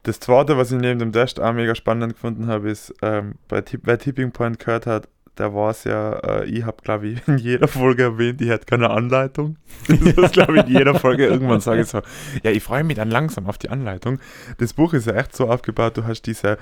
Das 0.03 0.19
zweite, 0.19 0.57
was 0.57 0.71
ich 0.71 0.79
neben 0.79 0.99
dem 0.99 1.11
Test 1.11 1.39
auch 1.41 1.53
mega 1.53 1.75
spannend 1.75 2.13
gefunden 2.13 2.47
habe, 2.47 2.69
ist, 2.69 2.93
ähm, 3.01 3.35
bei 3.47 3.61
wer 3.83 3.97
Tipping 3.99 4.31
Point 4.31 4.59
gehört 4.59 4.85
hat, 4.87 5.09
der 5.37 5.53
war 5.53 5.71
es 5.71 5.83
ja, 5.83 6.13
äh, 6.19 6.45
ich 6.45 6.65
habe, 6.65 6.77
glaube 6.81 7.07
ich, 7.07 7.27
in 7.27 7.37
jeder 7.37 7.67
Folge 7.67 8.03
erwähnt, 8.03 8.41
ich 8.41 8.49
hätte 8.49 8.65
keine 8.65 8.89
Anleitung. 8.89 9.57
Das 10.15 10.31
glaube 10.31 10.57
ich, 10.57 10.67
in 10.67 10.77
jeder 10.77 10.95
Folge 10.95 11.27
irgendwann 11.27 11.61
sage 11.61 11.81
ich 11.81 11.87
so, 11.87 12.01
ja, 12.43 12.51
ich 12.51 12.63
freue 12.63 12.83
mich 12.83 12.97
dann 12.97 13.09
langsam 13.09 13.47
auf 13.47 13.57
die 13.57 13.69
Anleitung. 13.69 14.19
Das 14.57 14.73
Buch 14.73 14.93
ist 14.93 15.07
ja 15.07 15.13
echt 15.13 15.35
so 15.35 15.49
aufgebaut, 15.49 15.97
du 15.97 16.05
hast 16.05 16.23
diese, 16.23 16.57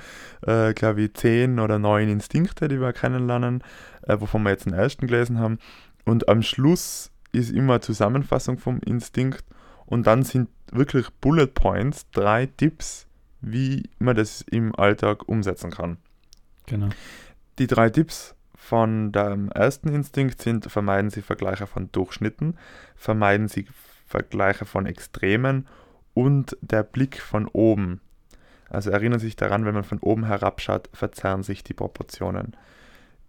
äh, 0.46 0.74
glaube 0.74 1.02
ich, 1.02 1.14
zehn 1.14 1.58
oder 1.58 1.78
neun 1.78 2.08
Instinkte, 2.08 2.68
die 2.68 2.80
wir 2.80 2.92
kennenlernen, 2.92 3.62
äh, 4.02 4.20
wovon 4.20 4.42
wir 4.42 4.50
jetzt 4.50 4.66
den 4.66 4.74
ersten 4.74 5.06
gelesen 5.06 5.38
haben. 5.38 5.58
Und 6.04 6.28
am 6.28 6.42
Schluss 6.42 7.10
ist 7.32 7.50
immer 7.50 7.74
eine 7.74 7.80
Zusammenfassung 7.80 8.58
vom 8.58 8.80
Instinkt 8.84 9.44
und 9.86 10.06
dann 10.06 10.22
sind 10.22 10.48
wirklich 10.70 11.08
Bullet 11.20 11.48
Points, 11.48 12.06
drei 12.10 12.46
Tipps, 12.46 13.06
wie 13.40 13.88
man 13.98 14.16
das 14.16 14.42
im 14.42 14.74
Alltag 14.74 15.28
umsetzen 15.28 15.70
kann. 15.70 15.98
Genau. 16.66 16.88
Die 17.58 17.66
drei 17.66 17.90
Tipps 17.90 18.35
von 18.66 19.12
dem 19.12 19.50
ersten 19.52 19.88
Instinkt 19.88 20.42
sind, 20.42 20.70
vermeiden 20.70 21.10
Sie 21.10 21.22
Vergleiche 21.22 21.68
von 21.68 21.90
Durchschnitten, 21.92 22.58
vermeiden 22.96 23.46
Sie 23.46 23.66
Vergleiche 24.06 24.64
von 24.64 24.86
Extremen 24.86 25.68
und 26.14 26.56
der 26.62 26.82
Blick 26.82 27.20
von 27.20 27.46
oben. 27.46 28.00
Also 28.68 28.90
erinnern 28.90 29.20
Sie 29.20 29.26
sich 29.26 29.36
daran, 29.36 29.64
wenn 29.64 29.74
man 29.74 29.84
von 29.84 30.00
oben 30.00 30.26
herabschaut, 30.26 30.88
verzerren 30.92 31.44
sich 31.44 31.62
die 31.62 31.74
Proportionen. 31.74 32.56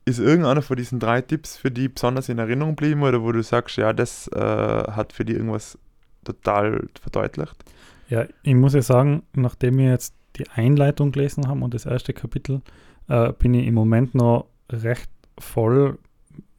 Ist 0.06 0.18
irgendeiner 0.18 0.64
von 0.64 0.76
diesen 0.76 1.00
drei 1.00 1.22
Tipps 1.22 1.56
für 1.56 1.70
die 1.70 1.90
besonders 1.90 2.30
in 2.30 2.40
Erinnerung 2.40 2.76
geblieben 2.76 3.04
oder 3.04 3.22
wo 3.22 3.32
du 3.32 3.44
sagst, 3.44 3.78
ja, 3.78 3.94
das 3.94 4.28
äh, 4.30 4.40
hat 4.40 5.14
für 5.14 5.24
die 5.24 5.34
irgendwas 5.34 5.78
total 6.24 6.88
verdeutlicht? 7.00 7.64
Ja, 8.10 8.26
ich 8.42 8.56
muss 8.56 8.74
ja 8.74 8.82
sagen, 8.82 9.22
nachdem 9.34 9.78
wir 9.78 9.92
jetzt 9.92 10.16
die 10.38 10.50
Einleitung 10.50 11.12
gelesen 11.12 11.48
haben 11.48 11.62
und 11.62 11.76
das 11.76 11.86
erste 11.86 12.14
Kapitel, 12.14 12.62
äh, 13.08 13.34
bin 13.34 13.54
ich 13.54 13.68
im 13.68 13.76
Moment 13.76 14.16
noch 14.16 14.48
recht 14.72 15.12
voll, 15.40 15.98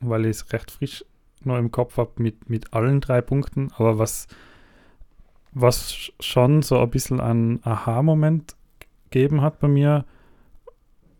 weil 0.01 0.25
ich 0.27 0.31
es 0.39 0.53
recht 0.53 0.71
frisch 0.71 1.05
noch 1.45 1.57
im 1.59 1.71
Kopf 1.71 1.97
habe 1.97 2.11
mit, 2.17 2.51
mit 2.51 2.73
allen 2.73 3.01
drei 3.01 3.21
Punkten. 3.21 3.71
Aber 3.77 3.99
was, 3.99 4.27
was 5.53 5.93
sch- 5.93 6.13
schon 6.21 6.63
so 6.63 6.79
ein 6.81 6.91
bisschen 6.91 7.21
ein 7.21 7.61
Aha-Moment 7.65 8.57
gegeben 9.11 9.41
hat 9.41 9.61
bei 9.61 9.69
mir, 9.69 10.05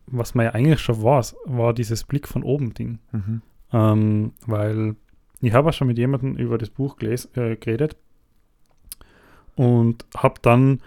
was 0.07 0.35
man 0.35 0.45
ja 0.45 0.51
eigentlich 0.51 0.79
schon 0.81 1.01
weiß, 1.01 1.35
war 1.45 1.73
dieses 1.73 2.03
Blick 2.03 2.27
von 2.27 2.43
oben 2.43 2.73
Ding. 2.73 2.99
Mhm. 3.11 3.41
Ähm, 3.71 4.33
weil 4.45 4.95
ich 5.41 5.53
habe 5.53 5.69
auch 5.69 5.73
schon 5.73 5.87
mit 5.87 5.97
jemandem 5.97 6.35
über 6.35 6.57
das 6.57 6.69
Buch 6.69 6.97
geles 6.97 7.29
äh, 7.35 7.55
geredet 7.55 7.95
und 9.55 10.05
habe 10.17 10.35
dann 10.41 10.81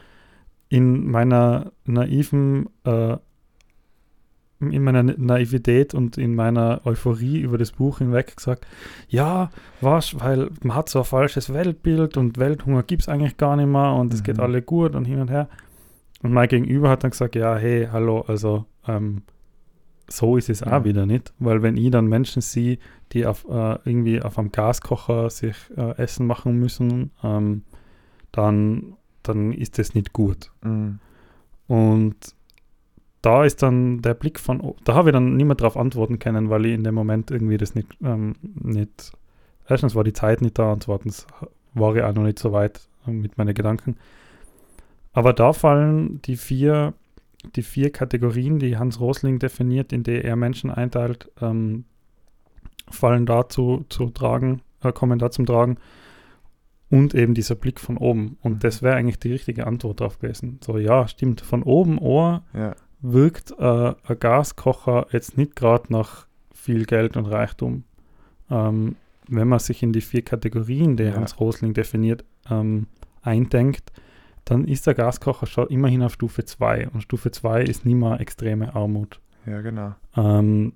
in 0.69 1.11
meiner 1.11 1.73
naiven, 1.85 2.69
äh, 2.85 3.17
in 4.71 4.85
meiner 4.85 5.02
Naivität 5.02 5.95
und 5.95 6.19
in 6.19 6.35
meiner 6.35 6.81
Euphorie 6.85 7.40
über 7.40 7.59
das 7.59 7.73
Buch 7.73 7.99
hinweg 7.99 8.37
gesagt, 8.37 8.66
ja, 9.09 9.50
was, 9.81 10.19
weil 10.21 10.50
man 10.62 10.76
hat 10.76 10.88
so 10.88 11.00
ein 11.00 11.04
falsches 11.04 11.52
Weltbild 11.52 12.16
und 12.16 12.38
Welthunger 12.38 12.83
gibt 12.83 13.02
es 13.02 13.09
eigentlich 13.09 13.37
gar 13.37 13.57
nicht 13.57 13.66
mehr 13.69 13.92
und 13.92 14.12
es 14.14 14.23
geht 14.23 14.37
Mhm. 14.37 14.42
alle 14.42 14.62
gut 14.62 14.95
und 14.95 15.04
hin 15.07 15.21
und 15.21 15.31
her. 15.31 15.49
Und 16.23 16.33
mein 16.33 16.49
Gegenüber 16.49 16.88
hat 16.90 17.02
dann 17.02 17.11
gesagt, 17.11 17.35
ja, 17.35 17.57
hey, 17.57 17.88
hallo, 17.90 18.21
also 18.28 18.66
ähm, 18.87 19.23
so 20.09 20.37
ist 20.37 20.50
es 20.50 20.62
auch 20.62 20.71
Ja. 20.71 20.85
wieder 20.85 21.07
nicht, 21.07 21.33
weil 21.38 21.62
wenn 21.62 21.76
ich 21.76 21.90
dann 21.90 22.07
Menschen 22.07 22.42
sehe, 22.42 22.78
die 23.12 23.26
auf, 23.26 23.45
äh, 23.49 23.78
irgendwie 23.85 24.21
auf 24.23 24.38
einem 24.38 24.52
Gaskocher 24.52 25.31
sich 25.31 25.57
äh, 25.76 25.97
Essen 25.97 26.26
machen 26.26 26.59
müssen, 26.59 27.11
ähm, 27.25 27.62
dann, 28.31 28.95
dann 29.23 29.52
ist 29.52 29.78
das 29.78 29.95
nicht 29.95 30.12
gut. 30.12 30.50
Mhm. 30.62 30.99
Und 31.66 32.16
da 33.23 33.45
ist 33.45 33.62
dann 33.62 34.02
der 34.02 34.14
Blick 34.14 34.38
von, 34.41 34.75
da 34.85 34.95
habe 34.95 35.11
ich 35.11 35.12
dann 35.12 35.37
nicht 35.37 35.47
mehr 35.47 35.55
darauf 35.55 35.76
antworten 35.76 36.19
können, 36.19 36.50
weil 36.50 36.67
ich 36.67 36.75
in 36.75 36.85
dem 36.85 36.95
Moment 36.95 37.31
irgendwie 37.31 37.57
das 37.57 37.75
nicht, 37.75 37.88
ähm, 38.02 38.35
nicht, 38.43 39.12
erstens 39.69 39.95
war 39.95 40.05
die 40.05 40.12
Zeit 40.12 40.43
nicht 40.43 40.59
da 40.59 40.73
und 40.73 40.83
zweitens 40.83 41.26
war 41.75 41.95
ich 41.97 42.02
auch 42.02 42.12
noch 42.14 42.25
nicht 42.25 42.38
so 42.38 42.52
weit 42.52 42.81
äh, 43.07 43.11
mit 43.11 43.38
meinen 43.38 43.55
Gedanken. 43.55 43.97
Aber 45.12 45.33
da 45.33 45.52
fallen 45.52 46.21
die 46.23 46.37
vier, 46.37 46.95
die 47.57 47.62
vier 47.62 47.91
Kategorien, 47.91 48.59
die 48.59 48.76
Hans 48.76 48.99
Rosling 49.00 49.38
definiert, 49.38 49.93
in 49.93 50.02
die 50.02 50.23
er 50.23 50.37
Menschen 50.37 50.71
einteilt, 50.71 51.31
ähm, 51.41 51.85
fallen 52.91 53.26
dazu 53.26 53.85
zu 53.88 54.11
tragen, 54.11 54.62
äh, 54.83 54.93
kommen 54.93 55.19
da 55.19 55.31
zum 55.31 55.47
Tragen. 55.47 55.79
Und 56.91 57.14
eben 57.14 57.33
dieser 57.33 57.55
Blick 57.55 57.81
von 57.81 57.97
oben. 57.97 58.37
Und 58.43 58.55
Mhm. 58.55 58.59
das 58.59 58.83
wäre 58.83 58.97
eigentlich 58.97 59.19
die 59.19 59.33
richtige 59.33 59.67
Antwort 59.67 60.00
drauf 60.00 60.19
gewesen. 60.19 60.59
So, 60.62 60.76
ja, 60.76 61.09
stimmt. 61.09 61.41
Von 61.41 61.62
oben 61.62 61.99
Ohr 61.99 62.43
Ja. 62.52 62.75
Wirkt 63.02 63.52
äh, 63.59 63.94
ein 64.06 64.18
Gaskocher 64.18 65.06
jetzt 65.11 65.37
nicht 65.37 65.56
gerade 65.56 65.92
nach 65.92 66.26
viel 66.54 66.85
Geld 66.87 67.16
und 67.16 67.26
Reichtum. 67.26 67.85
Ähm, 68.50 68.97
wenn 69.28 69.49
man 69.49 69.59
sich 69.59 69.82
in 69.82 69.92
die 69.92 70.00
vier 70.00 70.23
Kategorien, 70.23 70.97
die 70.97 71.04
Ja. 71.04 71.14
Hans 71.14 71.38
Rosling 71.40 71.75
definiert, 71.75 72.25
ähm, 72.50 72.87
eindenkt, 73.23 73.92
dann 74.44 74.66
ist 74.66 74.87
der 74.87 74.94
Gaskocher 74.94 75.47
schon 75.47 75.68
immerhin 75.68 76.02
auf 76.02 76.12
Stufe 76.12 76.44
2. 76.44 76.88
Und 76.90 77.02
Stufe 77.02 77.30
2 77.30 77.62
ist 77.62 77.85
nicht 77.85 77.94
mehr 77.94 78.21
extreme 78.21 78.75
Armut. 78.75 79.21
ja, 79.47 79.61
genau. 79.61 79.94
Ähm, 80.16 80.73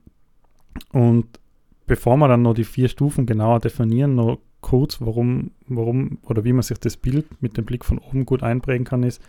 und 0.92 1.40
bevor 1.86 2.16
wir 2.16 2.28
dann 2.28 2.42
noch 2.42 2.54
die 2.54 2.64
vier 2.64 2.88
Stufen 2.88 3.26
genauer 3.26 3.60
definieren, 3.60 4.14
noch 4.14 4.38
kurz, 4.60 5.00
warum, 5.00 5.52
warum 5.68 6.18
oder 6.22 6.44
wie 6.44 6.52
man 6.52 6.62
sich 6.62 6.78
das 6.78 6.96
Bild 6.96 7.26
mit 7.40 7.56
dem 7.56 7.64
Blick 7.64 7.84
von 7.84 7.98
oben 7.98 8.26
gut 8.26 8.42
einprägen 8.42 8.84
kann, 8.84 9.02
ist, 9.02 9.20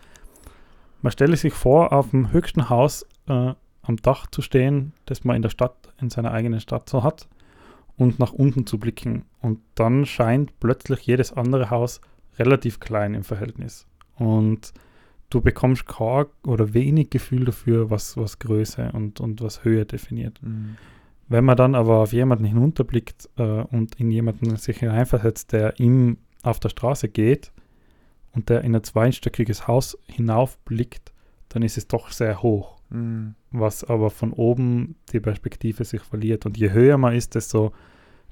man 1.02 1.12
stelle 1.12 1.38
sich 1.38 1.54
vor, 1.54 1.94
auf 1.94 2.12
dem 2.12 2.32
höchsten 2.32 2.70
Haus 2.70 3.06
äh, 3.28 3.54
am 3.82 3.98
Dach 4.02 4.28
zu 4.28 4.42
stehen, 4.42 4.94
das 5.06 5.24
man 5.24 5.36
in 5.36 5.42
der 5.42 5.50
Stadt, 5.50 5.94
in 6.02 6.10
seiner 6.10 6.32
eigenen 6.32 6.60
Stadt 6.60 6.90
so 6.90 7.04
hat, 7.04 7.28
und 7.96 8.20
nach 8.20 8.34
unten 8.34 8.66
zu 8.66 8.80
blicken. 8.80 9.26
Und 9.42 9.60
dann 9.76 10.06
scheint 10.06 10.60
plötzlich 10.60 11.06
jedes 11.06 11.34
andere 11.34 11.70
Haus 11.70 12.02
relativ 12.38 12.80
klein 12.80 13.14
im 13.14 13.24
Verhältnis. 13.24 13.88
Und 14.16 14.74
du 15.30 15.42
bekommst 15.42 15.88
kein 15.88 16.26
oder 16.46 16.74
wenig 16.74 17.10
Gefühl 17.10 17.46
dafür, 17.46 17.90
was, 17.90 18.18
was 18.18 18.40
Größe 18.40 18.92
und, 18.94 19.20
und 19.20 19.42
was 19.42 19.64
Höhe 19.64 19.86
definiert. 19.86 20.40
Mhm. 20.42 20.78
Wenn 21.30 21.44
man 21.44 21.58
dann 21.58 21.76
aber 21.76 21.98
auf 21.98 22.14
jemanden 22.14 22.46
hinunterblickt 22.46 23.30
äh, 23.38 23.44
und 23.44 24.00
in 24.00 24.12
jemanden 24.12 24.56
sich 24.56 24.78
hineinversetzt, 24.78 25.52
der 25.52 25.80
ihm 25.80 26.18
auf 26.44 26.60
der 26.60 26.70
Straße 26.70 27.10
geht 27.10 27.52
und 28.38 28.50
der 28.50 28.62
in 28.64 28.76
ein 28.76 28.84
zweistöckiges 28.84 29.68
Haus 29.68 29.98
hinaufblickt, 30.06 31.12
dann 31.50 31.64
ist 31.64 31.78
es 31.78 31.88
doch 31.88 32.12
sehr 32.12 32.42
hoch, 32.44 32.78
Mhm. 32.90 33.34
was 33.52 33.84
aber 33.84 34.10
von 34.12 34.32
oben 34.32 34.96
die 35.12 35.20
Perspektive 35.20 35.84
sich 35.84 36.02
verliert. 36.02 36.46
Und 36.46 36.56
je 36.58 36.72
höher 36.72 36.98
man 36.98 37.14
ist, 37.16 37.36
desto 37.36 37.74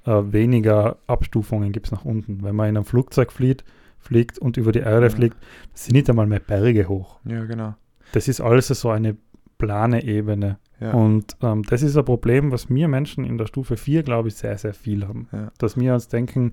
äh, 0.06 0.22
weniger 0.32 0.98
Abstufungen 1.08 1.72
gibt 1.72 1.88
es 1.88 1.92
nach 1.92 2.06
unten. 2.06 2.44
Wenn 2.44 2.56
man 2.56 2.70
in 2.70 2.78
einem 2.78 2.86
Flugzeug 2.86 3.32
fliegt, 3.32 3.66
fliegt 3.98 4.38
und 4.38 4.56
über 4.56 4.72
die 4.72 4.80
Erde 4.80 5.08
Ja. 5.08 5.10
fliegt, 5.10 5.36
sind 5.74 5.94
nicht 5.96 6.08
einmal 6.10 6.28
mehr 6.28 6.40
Berge 6.40 6.88
hoch. 6.88 7.20
Ja, 7.26 7.44
genau. 7.46 7.74
Das 8.12 8.28
ist 8.28 8.40
alles 8.40 8.68
so 8.68 8.92
eine 8.92 9.18
plane 9.58 10.04
Ebene. 10.04 10.60
Ja. 10.80 10.92
Und 10.92 11.36
ähm, 11.42 11.64
das 11.64 11.82
ist 11.82 11.98
ein 11.98 12.06
Problem, 12.06 12.52
was 12.52 12.70
wir 12.70 12.88
Menschen 12.88 13.26
in 13.26 13.38
der 13.40 13.48
Stufe 13.48 13.78
4, 13.78 14.04
glaube 14.04 14.28
ich, 14.28 14.36
sehr, 14.36 14.58
sehr 14.60 14.76
viel 14.76 15.08
haben. 15.08 15.28
Ja. 15.32 15.52
Dass 15.58 15.76
wir 15.76 15.94
uns 15.96 16.08
denken, 16.08 16.52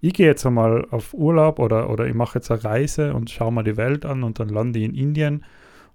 ich 0.00 0.12
gehe 0.14 0.26
jetzt 0.26 0.46
einmal 0.46 0.86
auf 0.90 1.12
Urlaub 1.14 1.58
oder, 1.58 1.90
oder 1.90 2.06
ich 2.06 2.14
mache 2.14 2.38
jetzt 2.38 2.50
eine 2.50 2.62
Reise 2.64 3.14
und 3.14 3.30
schaue 3.30 3.52
mal 3.52 3.64
die 3.64 3.76
Welt 3.76 4.04
an 4.04 4.22
und 4.22 4.38
dann 4.38 4.48
lande 4.48 4.78
ich 4.78 4.84
in 4.84 4.94
Indien 4.94 5.44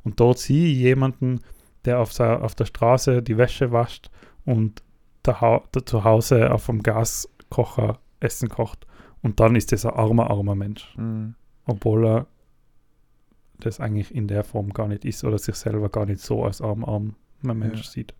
und 0.04 0.20
dort 0.20 0.40
sehe 0.40 0.68
ich 0.72 0.78
jemanden, 0.78 1.40
der 1.86 2.00
auf, 2.00 2.12
sa- 2.14 2.38
auf 2.38 2.56
der 2.56 2.66
Straße 2.66 3.22
die 3.24 3.38
Wäsche 3.38 3.72
wascht 3.72 4.10
und 4.46 4.84
da, 5.24 5.62
da 5.72 5.86
zu 5.86 6.04
Hause 6.04 6.52
auf 6.52 6.66
dem 6.66 6.84
Gaskocher 6.84 8.00
Essen 8.20 8.50
kocht. 8.50 8.86
Und 9.22 9.40
dann 9.40 9.56
ist 9.56 9.72
das 9.72 9.86
ein 9.86 9.94
armer, 9.94 10.30
armer 10.30 10.56
Mensch 10.56 10.94
Mhm. 10.98 11.36
obwohl 11.66 12.06
er 12.06 12.28
das 13.60 13.80
eigentlich 13.80 14.14
in 14.14 14.28
der 14.28 14.44
Form 14.44 14.74
gar 14.74 14.88
nicht 14.90 15.06
ist 15.06 15.24
oder 15.24 15.38
sich 15.38 15.56
selber 15.56 15.88
gar 15.88 16.06
nicht 16.06 16.20
so 16.20 16.44
als 16.44 16.62
arm, 16.62 16.84
arm 16.84 17.16
Mensch 17.42 17.84
ja. 17.86 17.90
sieht. 17.90 18.14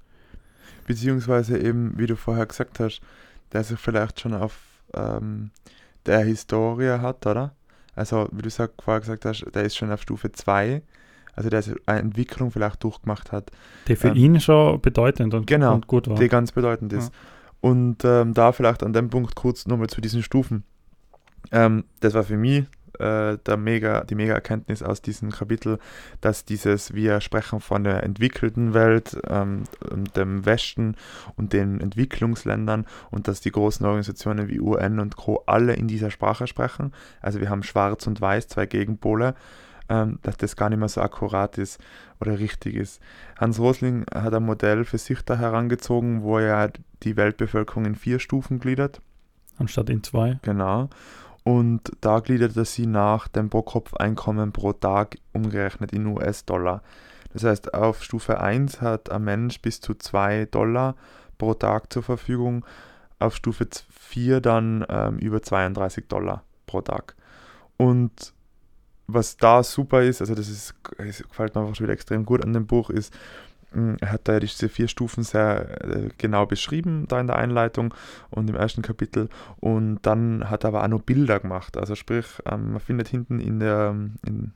Beziehungsweise 0.88 1.58
eben, 1.60 1.98
wie 1.98 2.06
du 2.08 2.16
vorher 2.16 2.46
gesagt 2.46 2.80
hast, 2.80 3.02
der 3.52 3.64
sich 3.64 3.80
vielleicht 3.80 4.20
schon 4.22 4.34
auf 4.34 4.73
ähm, 4.96 5.52
der 6.06 6.20
Historie 6.20 7.00
hat, 7.00 7.26
oder? 7.26 7.54
Also, 7.96 8.28
wie 8.32 8.42
du 8.42 8.50
sag, 8.50 8.72
vorher 8.82 9.02
gesagt 9.02 9.26
hast, 9.26 9.46
der 9.54 9.64
ist 9.64 9.76
schon 9.76 9.92
auf 9.92 10.02
Stufe 10.02 10.32
2, 10.32 10.82
also 11.36 11.50
der 11.50 11.64
eine 11.86 12.00
Entwicklung 12.00 12.52
vielleicht 12.52 12.84
durchgemacht 12.84 13.32
hat. 13.32 13.52
Die 13.88 13.96
für 13.96 14.10
ähm, 14.10 14.16
ihn 14.16 14.42
schon 14.42 14.82
bedeutend 14.82 15.34
und, 15.34 15.48
genau, 15.48 15.76
und 15.76 15.88
gut 15.88 16.08
war. 16.08 16.18
Die 16.18 16.28
ganz 16.28 16.52
bedeutend 16.52 16.94
ist. 16.94 17.14
Ja. 17.14 17.20
Und 17.62 18.04
ähm, 18.04 18.34
da 18.34 18.52
vielleicht 18.52 18.84
an 18.84 18.94
dem 18.94 19.10
Punkt 19.10 19.36
kurz 19.36 19.66
nochmal 19.68 19.88
zu 19.88 20.02
diesen 20.02 20.22
Stufen. 20.22 20.64
Ähm, 21.52 21.86
das 22.02 22.14
war 22.14 22.24
für 22.24 22.38
mich 22.38 22.66
äh, 23.00 23.38
der 23.38 23.58
mega, 23.58 24.04
die 24.04 24.16
mega 24.16 24.34
Erkenntnis 24.34 24.84
aus 24.84 25.02
diesem 25.02 25.32
Kapitel, 25.32 25.80
dass 26.22 26.46
dieses, 26.46 26.94
wir 26.94 27.22
sprechen 27.22 27.60
von 27.60 27.84
der 27.84 28.04
entwickelten 28.04 28.74
Welt, 28.74 29.18
ähm, 29.28 29.64
dem 30.16 30.46
Westen 30.46 30.96
und 31.36 31.54
den 31.54 31.82
Entwicklungsländern 31.82 32.86
und 33.12 33.28
dass 33.28 33.42
die 33.42 33.52
großen 33.52 33.86
Organisationen 33.86 34.48
wie 34.48 34.60
UN 34.60 35.00
und 35.00 35.16
Co. 35.16 35.44
alle 35.46 35.74
in 35.74 35.88
dieser 35.88 36.12
Sprache 36.12 36.48
sprechen. 36.48 36.94
Also 37.22 37.40
wir 37.40 37.50
haben 37.50 37.64
Schwarz 37.64 38.08
und 38.08 38.22
Weiß, 38.22 38.48
zwei 38.48 38.66
Gegenpole. 38.66 39.36
Ähm, 39.90 40.20
dass 40.22 40.38
das 40.38 40.56
gar 40.56 40.70
nicht 40.70 40.80
mehr 40.80 40.88
so 40.88 41.02
akkurat 41.02 41.58
ist 41.58 41.78
oder 42.22 42.40
richtig 42.40 42.76
ist. 42.76 43.02
Hans 43.38 43.60
Rosling 43.60 44.06
hat 44.14 44.34
ein 44.34 44.46
Modell 44.46 44.86
für 44.86 44.98
sich 44.98 45.22
da 45.24 45.36
herangezogen, 45.36 46.24
wo 46.24 46.40
er 46.40 46.72
die 47.04 47.18
Weltbevölkerung 47.18 47.84
in 47.84 47.96
vier 47.96 48.20
Stufen 48.20 48.60
gliedert. 48.60 49.02
Anstatt 49.58 49.90
in 49.90 50.02
zwei. 50.02 50.40
Genau 50.42 50.90
und 51.44 51.92
da 52.02 52.20
gliedert 52.20 52.56
er 52.56 52.66
sie 52.66 52.86
nach 52.86 53.28
dem 53.28 53.50
Pro-Kopf-Einkommen 53.50 54.52
pro 54.54 54.74
Tag 54.74 55.18
umgerechnet 55.34 55.92
in 55.92 56.08
US-Dollar. 56.08 56.82
Das 57.34 57.44
heißt, 57.44 57.74
auf 57.74 58.04
Stufe 58.04 58.40
1 58.40 58.82
hat 58.82 59.12
ein 59.12 59.24
Mensch 59.24 59.62
bis 59.62 59.82
zu 59.82 59.94
2 59.94 60.46
Dollar 60.46 60.96
pro 61.38 61.54
Tag 61.54 61.92
zur 61.92 62.04
Verfügung, 62.04 62.66
auf 63.20 63.36
Stufe 63.36 63.68
4 63.90 64.40
dann 64.40 64.86
ähm, 64.88 65.18
über 65.18 65.42
32 65.42 66.08
Dollar 66.08 66.44
pro 66.66 66.82
Tag. 66.82 67.16
Und 67.78 68.34
was 69.08 69.36
da 69.38 69.64
super 69.64 70.04
ist, 70.04 70.22
also 70.22 70.36
das 70.36 70.48
ist, 70.48 70.76
das 70.98 71.24
gefällt 71.24 71.56
mir 71.56 71.62
einfach 71.62 71.76
schon 71.76 71.86
wieder 71.86 71.94
extrem 71.94 72.26
gut 72.26 72.44
an 72.44 72.54
dem 72.54 72.68
Buch, 72.68 72.90
ist, 72.90 73.14
er 74.00 74.12
hat 74.12 74.28
da 74.28 74.40
diese 74.40 74.70
vier 74.70 74.88
Stufen 74.88 75.24
sehr 75.24 75.84
äh, 75.84 76.10
genau 76.18 76.46
beschrieben, 76.46 77.06
da 77.08 77.20
in 77.20 77.28
der 77.28 77.38
Einleitung 77.38 77.94
und 78.30 78.50
im 78.50 78.56
ersten 78.56 78.82
Kapitel. 78.82 79.30
Und 79.60 80.00
dann 80.04 80.50
hat 80.50 80.64
er 80.64 80.70
aber 80.70 80.84
auch 80.84 80.88
noch 80.88 81.02
Bilder 81.02 81.40
gemacht. 81.40 81.78
Also 81.78 81.96
sprich, 81.96 82.26
ähm, 82.46 82.74
man 82.74 82.80
findet 82.80 83.08
hinten 83.08 83.40
in 83.40 83.60
der, 83.60 83.96
in, 84.26 84.52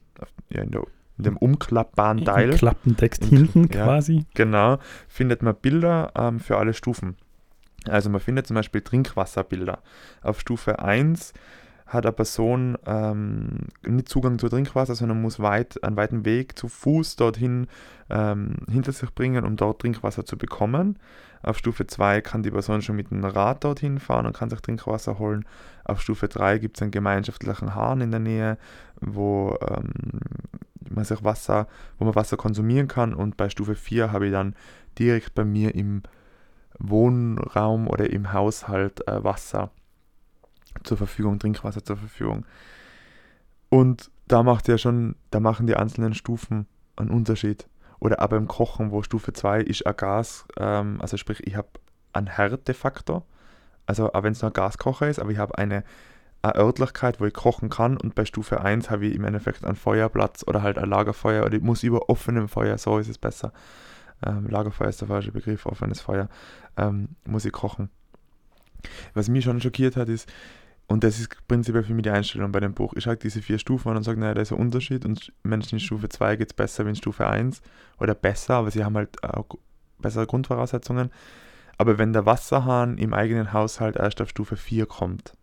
ja, 0.50 0.62
in 0.62 0.72
der 0.72 0.84
in 1.18 1.24
dem 1.24 1.38
umklappbaren 1.38 2.24
Teil. 2.26 2.52
Im 2.52 2.58
Klappentext 2.58 3.26
hinten 3.26 3.70
ja, 3.74 3.86
quasi. 3.86 4.26
Genau, 4.36 4.78
findet 5.08 5.42
man 5.42 5.56
Bilder 5.56 6.12
ähm, 6.16 6.40
für 6.40 6.58
alle 6.58 6.74
Stufen. 6.74 7.16
Also 7.88 8.10
man 8.10 8.22
findet 8.22 8.48
zum 8.48 8.56
Beispiel 8.56 8.82
Trinkwasserbilder. 8.82 9.80
Auf 10.22 10.40
Stufe 10.40 10.80
1 10.80 11.34
hat 11.88 12.06
eine 12.06 12.12
Person 12.12 12.78
ähm, 12.86 13.68
nicht 13.86 14.10
Zugang 14.10 14.40
zu 14.40 14.50
Trinkwasser, 14.50 14.94
sondern 14.94 15.22
muss 15.22 15.40
weit, 15.40 15.82
einen 15.84 15.96
weiten 15.96 16.26
Weg 16.26 16.58
zu 16.58 16.68
Fuß 16.68 17.16
dorthin 17.16 17.68
ähm, 18.10 18.58
hinter 18.70 18.92
sich 18.92 19.14
bringen, 19.14 19.46
um 19.46 19.56
dort 19.56 19.82
Trinkwasser 19.82 20.26
zu 20.26 20.38
bekommen. 20.38 21.00
Auf 21.44 21.58
Stufe 21.58 21.88
2 21.88 22.22
kann 22.22 22.44
die 22.44 22.52
Person 22.52 22.82
schon 22.82 22.98
mit 22.98 23.10
dem 23.12 23.24
Rad 23.24 23.64
dorthin 23.64 24.00
fahren 24.00 24.26
und 24.26 24.36
kann 24.36 24.50
sich 24.50 24.60
Trinkwasser 24.60 25.18
holen. 25.18 25.46
Auf 25.86 26.02
Stufe 26.02 26.28
3 26.28 26.58
gibt 26.58 26.78
es 26.78 26.82
einen 26.82 26.92
gemeinschaftlichen 26.92 27.74
Hahn 27.74 28.02
in 28.02 28.12
der 28.12 28.20
Nähe, 28.20 28.58
wo 29.00 29.58
ähm, 29.62 29.92
man 30.90 31.06
sich 31.06 31.24
Wasser, 31.24 31.68
wo 32.00 32.06
man 32.06 32.16
Wasser 32.16 32.36
konsumieren 32.36 32.90
kann. 32.90 33.14
Und 33.14 33.38
bei 33.38 33.50
Stufe 33.50 33.76
4 33.76 34.12
habe 34.12 34.26
ich 34.26 34.32
dann 34.34 34.56
direkt 35.00 35.36
bei 35.36 35.46
mir 35.46 35.74
im 35.74 36.04
Wohnraum 36.80 37.88
oder 37.88 38.10
im 38.10 38.34
Haushalt 38.34 39.08
äh, 39.08 39.24
Wasser 39.24 39.72
zur 40.84 40.98
Verfügung, 40.98 41.40
Trinkwasser 41.40 41.84
zur 41.84 41.98
Verfügung. 41.98 42.46
Und 43.70 44.10
da 44.28 44.44
macht 44.44 44.68
ja 44.68 44.78
schon, 44.78 45.16
da 45.32 45.40
machen 45.40 45.68
die 45.68 45.76
einzelnen 45.76 46.14
Stufen 46.14 46.68
einen 46.96 47.10
Unterschied. 47.10 47.68
Oder 48.00 48.22
auch 48.22 48.28
beim 48.28 48.48
Kochen, 48.48 48.92
wo 48.92 49.02
Stufe 49.02 49.34
2 49.34 49.62
ist 49.62 49.86
ein 49.88 49.96
Gas, 49.96 50.46
ähm, 50.58 51.00
also 51.02 51.18
sprich, 51.18 51.46
ich 51.46 51.56
habe 51.56 51.70
einen 52.14 52.28
Härtefaktor, 52.28 53.26
also 53.86 54.14
auch 54.14 54.24
wenn 54.24 54.34
es 54.34 54.42
nur 54.42 54.52
ein 54.52 54.54
Gaskocher 54.54 55.10
ist, 55.10 55.20
aber 55.20 55.32
ich 55.32 55.38
habe 55.40 55.58
eine, 55.58 55.84
eine 56.44 56.56
Örtlichkeit, 56.56 57.20
wo 57.20 57.26
ich 57.26 57.34
kochen 57.34 57.70
kann 57.70 57.98
und 57.98 58.14
bei 58.14 58.26
Stufe 58.26 58.62
1 58.62 58.92
habe 58.92 59.08
ich 59.08 59.16
im 59.16 59.24
Endeffekt 59.24 59.66
einen 59.66 59.76
Feuerplatz 59.76 60.44
oder 60.46 60.62
halt 60.62 60.78
ein 60.78 60.90
Lagerfeuer 60.90 61.46
oder 61.46 61.56
ich 61.56 61.64
muss 61.64 61.82
über 61.82 62.10
offenem 62.10 62.48
Feuer, 62.48 62.78
so 62.78 63.00
ist 63.00 63.10
es 63.10 63.18
besser. 63.18 63.52
Ähm, 64.26 64.48
Lagerfeuer 64.48 64.90
ist 64.90 65.02
der 65.02 65.08
falsche 65.08 65.32
Begriff, 65.32 65.66
offenes 65.66 66.02
Feuer, 66.02 66.30
ähm, 66.76 67.10
muss 67.26 67.46
ich 67.46 67.52
kochen. 67.52 67.90
Was 69.16 69.28
mich 69.28 69.44
schon 69.44 69.60
schockiert 69.60 69.96
hat, 69.96 70.10
ist, 70.10 70.32
und 70.88 71.04
das 71.04 71.20
ist 71.20 71.48
prinzipiell 71.48 71.84
für 71.84 71.94
mich 71.94 72.04
die 72.04 72.10
Einstellung 72.10 72.52
bei 72.52 72.62
dem 72.62 72.74
Buch. 72.74 72.94
Ich 72.96 73.04
schaue 73.04 73.18
diese 73.18 73.42
vier 73.42 73.60
Stufen 73.60 73.90
an 73.90 73.98
und 73.98 74.04
sage, 74.04 74.20
naja, 74.20 74.34
da 74.34 74.42
ist 74.42 74.54
ein 74.54 74.58
Unterschied 74.58 75.06
und 75.06 75.34
Menschen 75.44 75.76
in 75.76 75.80
Stufe 75.82 76.08
2 76.08 76.38
geht 76.38 76.48
es 76.48 76.54
besser 76.54 76.86
wie 76.86 76.90
in 76.90 76.96
Stufe 76.96 77.28
1 77.28 77.62
oder 78.00 78.16
besser, 78.16 78.56
aber 78.56 78.72
sie 78.72 78.86
haben 78.86 78.96
halt 78.96 79.22
auch 79.22 79.58
bessere 80.00 80.26
Grundvoraussetzungen. 80.26 81.12
Aber 81.78 81.98
wenn 81.98 82.14
der 82.14 82.26
Wasserhahn 82.26 82.98
im 82.98 83.14
eigenen 83.14 83.52
Haushalt 83.52 83.98
erst 83.98 84.22
auf 84.22 84.30
Stufe 84.30 84.56
4 84.56 84.86
kommt 84.86 85.34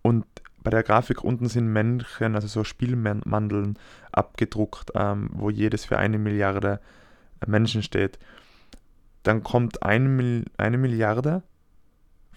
und 0.00 0.24
bei 0.62 0.70
der 0.70 0.82
Grafik 0.82 1.22
unten 1.22 1.48
sind 1.48 1.68
Männchen, 1.68 2.34
also 2.34 2.48
so 2.48 2.64
Spielmandeln 2.64 3.78
abgedruckt, 4.10 4.90
ähm, 4.94 5.30
wo 5.32 5.50
jedes 5.50 5.84
für 5.84 5.98
eine 5.98 6.18
Milliarde 6.18 6.80
Menschen 7.46 7.82
steht, 7.82 8.18
dann 9.22 9.42
kommt 9.42 9.82
eine, 9.82 10.44
eine 10.56 10.78
Milliarde 10.78 11.42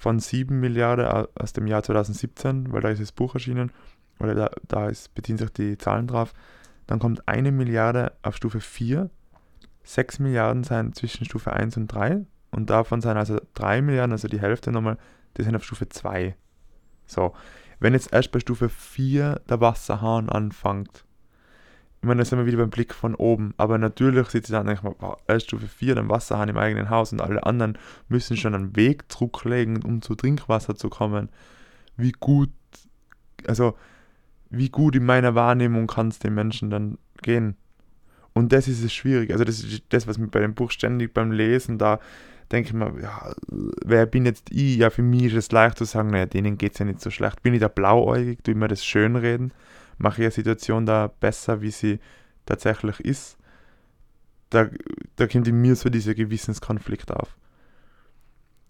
von 0.01 0.17
7 0.17 0.59
Milliarden 0.59 1.27
aus 1.35 1.53
dem 1.53 1.67
Jahr 1.67 1.83
2017, 1.83 2.73
weil 2.73 2.81
da 2.81 2.89
ist 2.89 2.99
das 2.99 3.11
Buch 3.11 3.35
erschienen, 3.35 3.71
oder 4.19 4.33
da, 4.33 4.49
da 4.67 4.87
ist, 4.89 5.13
beziehen 5.13 5.37
sich 5.37 5.51
die 5.51 5.77
Zahlen 5.77 6.07
drauf. 6.07 6.33
Dann 6.87 6.97
kommt 6.97 7.27
eine 7.27 7.51
Milliarde 7.51 8.11
auf 8.23 8.35
Stufe 8.35 8.61
4, 8.61 9.11
6 9.83 10.17
Milliarden 10.17 10.63
sind 10.63 10.95
zwischen 10.95 11.25
Stufe 11.25 11.53
1 11.53 11.77
und 11.77 11.87
3 11.87 12.25
und 12.49 12.71
davon 12.71 13.01
sind 13.01 13.15
also 13.15 13.39
3 13.53 13.83
Milliarden, 13.83 14.11
also 14.11 14.27
die 14.27 14.41
Hälfte 14.41 14.71
nochmal, 14.71 14.97
die 15.37 15.43
sind 15.43 15.55
auf 15.55 15.63
Stufe 15.63 15.87
2. 15.87 16.35
So, 17.05 17.35
wenn 17.79 17.93
jetzt 17.93 18.11
erst 18.11 18.31
bei 18.31 18.39
Stufe 18.39 18.69
4 18.69 19.41
der 19.47 19.61
Wasserhahn 19.61 20.29
anfängt, 20.29 21.05
ich 22.01 22.07
meine, 22.07 22.19
da 22.19 22.25
sind 22.25 22.39
wir 22.39 22.47
wieder 22.47 22.57
beim 22.57 22.71
Blick 22.71 22.95
von 22.95 23.13
oben. 23.13 23.53
Aber 23.57 23.77
natürlich 23.77 24.27
sieht 24.29 24.47
sie 24.47 24.53
dann 24.53 24.65
nicht 24.65 24.83
mal, 24.83 24.95
wow, 24.99 25.17
erst 25.27 25.47
Stufe 25.47 25.67
4, 25.67 25.95
dann 25.95 26.09
Wasserhahn 26.09 26.49
im 26.49 26.57
eigenen 26.57 26.89
Haus 26.89 27.11
und 27.11 27.21
alle 27.21 27.45
anderen 27.45 27.77
müssen 28.09 28.37
schon 28.37 28.55
einen 28.55 28.75
Weg 28.75 29.11
zurücklegen, 29.11 29.83
um 29.83 30.01
zu 30.01 30.15
Trinkwasser 30.15 30.75
zu 30.75 30.89
kommen. 30.89 31.29
Wie 31.97 32.11
gut, 32.11 32.49
also 33.47 33.75
wie 34.49 34.69
gut 34.69 34.95
in 34.95 35.05
meiner 35.05 35.35
Wahrnehmung 35.35 35.85
kann 35.85 36.07
es 36.07 36.17
den 36.17 36.33
Menschen 36.33 36.71
dann 36.71 36.97
gehen. 37.21 37.55
Und 38.33 38.51
das 38.51 38.67
ist 38.67 38.83
es 38.83 38.91
schwierig. 38.91 39.31
Also 39.31 39.43
das 39.43 39.59
ist 39.59 39.83
das, 39.89 40.07
was 40.07 40.17
mir 40.17 40.27
bei 40.27 40.39
dem 40.39 40.55
Buch 40.55 40.71
ständig 40.71 41.13
beim 41.13 41.31
Lesen 41.31 41.77
da 41.77 41.99
denke 42.51 42.69
ich 42.69 42.73
mir, 42.73 42.93
ja, 43.01 43.33
wer 43.47 44.05
bin 44.05 44.25
jetzt 44.25 44.51
ich? 44.51 44.77
Ja, 44.77 44.89
für 44.89 45.01
mich 45.01 45.25
ist 45.25 45.35
es 45.35 45.51
leicht 45.51 45.77
zu 45.77 45.85
sagen, 45.85 46.09
naja, 46.09 46.25
denen 46.25 46.57
geht 46.57 46.73
es 46.73 46.79
ja 46.79 46.85
nicht 46.85 46.99
so 46.99 47.09
schlecht. 47.09 47.41
Bin 47.43 47.53
ich 47.53 47.61
da 47.61 47.67
blauäugig, 47.67 48.43
tue 48.43 48.53
ich 48.53 48.59
mir 48.59 48.67
das 48.67 48.85
schönreden? 48.85 49.53
Mache 50.01 50.21
ich 50.21 50.25
eine 50.25 50.31
Situation 50.31 50.85
da 50.85 51.07
besser, 51.07 51.61
wie 51.61 51.71
sie 51.71 51.99
tatsächlich 52.45 52.99
ist, 52.99 53.37
da, 54.49 54.69
da 55.15 55.27
kommt 55.27 55.47
in 55.47 55.61
mir 55.61 55.75
so 55.75 55.89
dieser 55.89 56.13
Gewissenskonflikt 56.13 57.11
auf. 57.11 57.37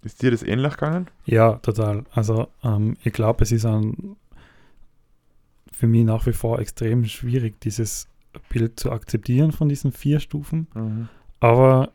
Ist 0.04 0.22
dir 0.22 0.32
das 0.32 0.44
ähnlich 0.44 0.74
gegangen? 0.74 1.10
Ja, 1.26 1.54
total. 1.58 2.06
Also 2.12 2.48
ähm, 2.64 2.98
ich 3.04 3.14
glaube, 3.14 3.44
es 3.44 3.52
ist 3.52 3.66
ein, 3.66 4.16
für 5.72 5.88
mich 5.88 6.06
nach 6.06 6.26
wie 6.26 6.34
vor 6.34 6.60
extrem 6.60 7.06
schwierig, 7.06 7.60
dieses 7.62 8.08
Bild 8.50 8.80
zu 8.80 8.92
akzeptieren 8.92 9.52
von 9.52 9.70
diesen 9.70 9.92
vier 9.92 10.20
Stufen. 10.20 10.68
Mhm. 10.74 11.10
Aber 11.40 11.92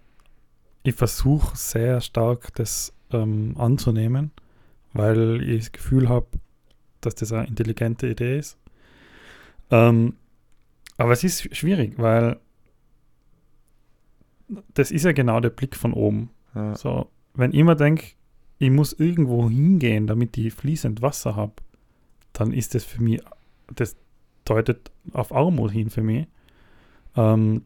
ich 0.82 0.94
versuche 0.94 1.56
sehr 1.56 2.00
stark, 2.00 2.54
das 2.54 2.92
ähm, 3.10 3.54
anzunehmen, 3.58 4.30
weil 4.92 5.42
ich 5.42 5.60
das 5.60 5.72
Gefühl 5.72 6.08
habe, 6.08 6.26
dass 7.00 7.16
das 7.16 7.32
eine 7.32 7.46
intelligente 7.46 8.08
Idee 8.08 8.38
ist 8.38 8.56
ähm, 9.70 10.14
aber 10.98 11.12
es 11.12 11.24
ist 11.24 11.54
schwierig, 11.56 11.94
weil 11.98 12.38
das 14.74 14.90
ist 14.90 15.04
ja 15.04 15.12
genau 15.12 15.40
der 15.40 15.50
Blick 15.50 15.76
von 15.76 15.92
oben. 15.92 16.30
Ja. 16.54 16.74
So, 16.74 17.08
wenn 17.34 17.52
ich 17.52 17.58
immer 17.58 17.74
denke, 17.74 18.06
ich 18.58 18.70
muss 18.70 18.92
irgendwo 18.92 19.50
hingehen, 19.50 20.06
damit 20.06 20.36
ich 20.38 20.54
fließend 20.54 21.02
Wasser 21.02 21.36
habe, 21.36 21.52
dann 22.32 22.52
ist 22.52 22.74
das 22.74 22.84
für 22.84 23.02
mich, 23.02 23.20
das 23.74 23.96
deutet 24.44 24.90
auf 25.12 25.34
Armut 25.34 25.72
hin 25.72 25.90
für 25.90 26.02
mich. 26.02 26.26
Ähm, 27.16 27.62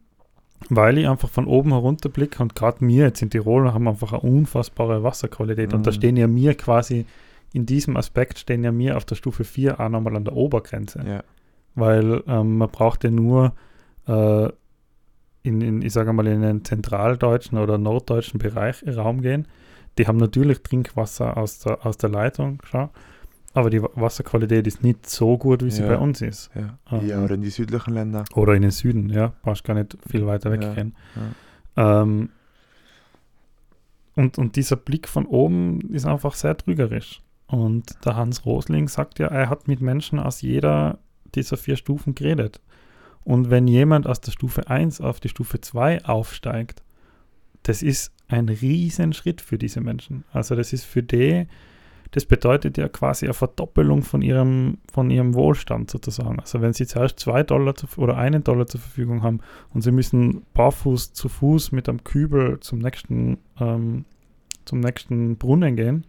weil 0.69 0.99
ich 0.99 1.09
einfach 1.09 1.31
von 1.31 1.47
oben 1.47 1.71
herunter 1.71 2.11
blicke 2.11 2.43
und 2.43 2.55
gerade 2.55 2.87
wir 2.87 3.05
jetzt 3.05 3.23
in 3.23 3.31
Tirol 3.31 3.73
haben 3.73 3.89
einfach 3.89 4.13
eine 4.13 4.21
unfassbare 4.21 5.03
Wasserqualität 5.03 5.71
mhm. 5.71 5.77
und 5.77 5.87
da 5.87 5.91
mhm. 5.91 5.95
stehen 5.95 6.17
ja 6.17 6.27
mir 6.27 6.55
quasi 6.55 7.07
in 7.53 7.67
diesem 7.67 7.97
Aspekt 7.97 8.39
stehen 8.39 8.63
ja 8.63 8.71
mir 8.71 8.97
auf 8.97 9.05
der 9.05 9.15
Stufe 9.17 9.45
4 9.45 9.81
auch 9.81 9.89
nochmal 9.89 10.17
an 10.17 10.25
der 10.25 10.37
Obergrenze. 10.37 11.03
Ja 11.07 11.25
weil 11.75 12.23
ähm, 12.27 12.59
man 12.59 12.69
braucht 12.71 13.05
ja 13.05 13.11
nur 13.11 13.53
äh, 14.07 14.49
in, 15.43 15.61
in, 15.61 15.83
ich 15.83 15.93
sage 15.93 16.13
mal, 16.13 16.27
in 16.27 16.43
den 16.43 16.65
zentraldeutschen 16.65 17.59
oder 17.59 17.79
norddeutschen 17.79 18.39
Bereich 18.39 18.85
Raum 18.87 19.23
gehen. 19.23 19.47
Die 19.99 20.07
haben 20.07 20.19
natürlich 20.19 20.63
Trinkwasser 20.63 21.37
aus 21.37 21.61
der, 21.61 21.85
aus 21.87 21.97
der 21.97 22.11
Leitung, 22.11 22.63
schau, 22.65 22.91
aber 23.55 23.71
die 23.71 23.83
Wasserqualität 23.83 24.67
ist 24.67 24.83
nicht 24.85 25.09
so 25.09 25.37
gut, 25.39 25.65
wie 25.65 25.71
sie 25.71 25.83
Ja. 25.83 25.89
bei 25.89 25.99
uns 25.99 26.21
ist. 26.21 26.51
Ja. 26.55 26.79
Ähm, 26.93 27.07
ja, 27.09 27.23
oder 27.25 27.35
in 27.35 27.43
die 27.43 27.51
südlichen 27.51 27.95
Länder. 27.95 28.25
Oder 28.35 28.55
in 28.55 28.63
den 28.63 28.71
Süden, 28.71 29.09
ja, 29.11 29.33
brauchst 29.43 29.65
gar 29.65 29.75
nicht 29.75 29.97
viel 30.09 30.27
weiter 30.27 30.55
Ja, 30.55 30.61
weggehen. 30.61 30.95
Ähm, 31.77 32.29
und, 34.17 34.39
und 34.39 34.57
dieser 34.57 34.77
Blick 34.77 35.09
von 35.09 35.27
oben 35.27 35.81
ist 35.93 36.07
einfach 36.07 36.35
sehr 36.35 36.57
trügerisch. 36.57 37.23
Und 37.47 38.05
der 38.05 38.17
Hans 38.17 38.45
Rosling 38.47 38.89
sagt 38.89 39.19
ja, 39.19 39.27
er 39.29 39.49
hat 39.49 39.67
mit 39.67 39.81
Menschen 39.81 40.19
aus 40.21 40.43
jeder 40.43 40.99
dieser 41.35 41.57
vier 41.57 41.77
Stufen 41.77 42.15
geredet. 42.15 42.61
Und 43.25 43.51
wenn 43.51 43.69
jemand 43.69 44.07
aus 44.07 44.21
der 44.21 44.33
Stufe 44.33 44.69
1 44.69 45.01
auf 45.01 45.21
die 45.21 45.29
Stufe 45.29 45.61
2 45.61 46.05
aufsteigt, 46.05 46.83
das 47.63 47.83
ist 47.83 48.13
ein 48.29 48.49
riesen 48.49 49.13
Schritt 49.13 49.41
für 49.41 49.59
diese 49.59 49.81
Menschen. 49.81 50.25
Also 50.33 50.55
das 50.55 50.73
ist 50.73 50.85
für 50.85 51.03
die, 51.03 51.47
das 52.13 52.25
bedeutet 52.25 52.79
ja 52.79 52.89
quasi 52.89 53.27
eine 53.27 53.35
Verdoppelung 53.35 54.03
von 54.03 54.23
ihrem, 54.23 54.79
von 54.91 55.11
ihrem 55.11 55.35
Wohlstand 55.35 55.91
sozusagen. 55.91 56.41
Also 56.41 56.61
wenn 56.61 56.73
sie 56.73 56.87
zuerst 56.87 57.21
zwei 57.21 57.43
Dollar 57.43 57.75
zu, 57.75 57.87
oder 57.97 58.17
einen 58.17 58.43
Dollar 58.43 58.67
zur 58.67 58.81
Verfügung 58.81 59.23
haben 59.23 59.41
und 59.75 59.83
sie 59.83 59.93
müssen 59.93 60.43
barfuß 60.55 61.13
zu 61.13 61.29
Fuß 61.29 61.73
mit 61.73 61.89
einem 61.89 62.03
Kübel 62.03 62.61
zum 62.61 62.79
nächsten, 62.79 63.39
ähm, 63.59 64.05
zum 64.65 64.81
nächsten 64.81 65.37
Brunnen 65.37 65.77
gehen 65.77 66.07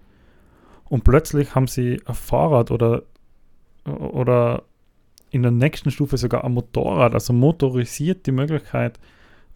und 0.85 1.03
plötzlich 1.03 1.55
haben 1.55 1.67
sie 1.67 2.01
ein 2.05 2.15
Fahrrad 2.15 2.71
oder, 2.71 3.03
oder 3.85 4.63
in 5.31 5.41
der 5.41 5.51
nächsten 5.51 5.91
Stufe 5.91 6.17
sogar 6.17 6.43
ein 6.43 6.53
Motorrad, 6.53 7.13
also 7.13 7.33
motorisiert 7.33 8.27
die 8.27 8.33
Möglichkeit, 8.33 8.99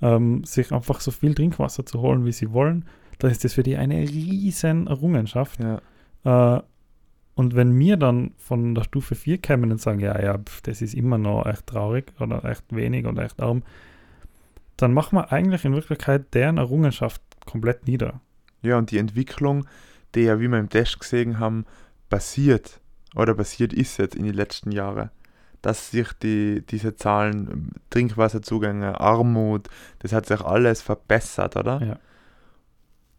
ähm, 0.01 0.43
sich 0.45 0.71
einfach 0.71 1.01
so 1.01 1.11
viel 1.11 1.35
Trinkwasser 1.35 1.85
zu 1.85 2.01
holen, 2.01 2.25
wie 2.25 2.31
sie 2.31 2.51
wollen, 2.51 2.85
dann 3.19 3.31
ist 3.31 3.43
das 3.43 3.53
für 3.53 3.63
die 3.63 3.75
eine 3.75 3.99
riesen 3.99 4.88
Errungenschaft. 4.88 5.59
Ja. 5.59 6.57
Äh, 6.57 6.61
und 7.35 7.55
wenn 7.55 7.77
wir 7.77 7.97
dann 7.97 8.31
von 8.38 8.73
der 8.73 8.83
Stufe 8.83 9.15
4 9.15 9.39
kämen 9.39 9.71
und 9.71 9.81
sagen, 9.81 9.99
ja, 9.99 10.19
ja, 10.21 10.38
pf, 10.38 10.61
das 10.61 10.81
ist 10.81 10.93
immer 10.93 11.17
noch 11.17 11.45
echt 11.45 11.67
traurig 11.67 12.13
oder 12.19 12.45
echt 12.45 12.63
wenig 12.73 13.05
oder 13.05 13.23
echt 13.23 13.41
arm, 13.41 13.63
dann 14.77 14.93
machen 14.93 15.17
wir 15.17 15.31
eigentlich 15.31 15.65
in 15.65 15.73
Wirklichkeit 15.73 16.33
deren 16.33 16.57
Errungenschaft 16.57 17.21
komplett 17.45 17.88
nieder. 17.88 18.21
ja, 18.61 18.77
und 18.77 18.91
die 18.91 18.97
Entwicklung, 18.97 19.65
die 20.15 20.21
ja, 20.21 20.39
wie 20.39 20.47
wir 20.47 20.57
im 20.57 20.69
Test 20.69 20.99
gesehen 20.99 21.39
haben, 21.39 21.65
passiert 22.09 22.79
oder 23.15 23.33
passiert 23.33 23.73
ist 23.73 23.97
jetzt 23.97 24.15
in 24.15 24.23
den 24.23 24.33
letzten 24.33 24.71
Jahren. 24.71 25.09
Dass 25.65 25.89
sich 25.89 26.13
die, 26.21 26.63
diese 26.69 26.95
Zahlen, 26.95 27.71
Trinkwasserzugänge, 27.89 28.99
Armut, 28.99 29.67
das 29.99 30.13
hat 30.13 30.28
sich 30.28 30.41
alles 30.41 30.84
verbessert, 30.84 31.56
oder? 31.56 31.82
Ja. 31.82 31.95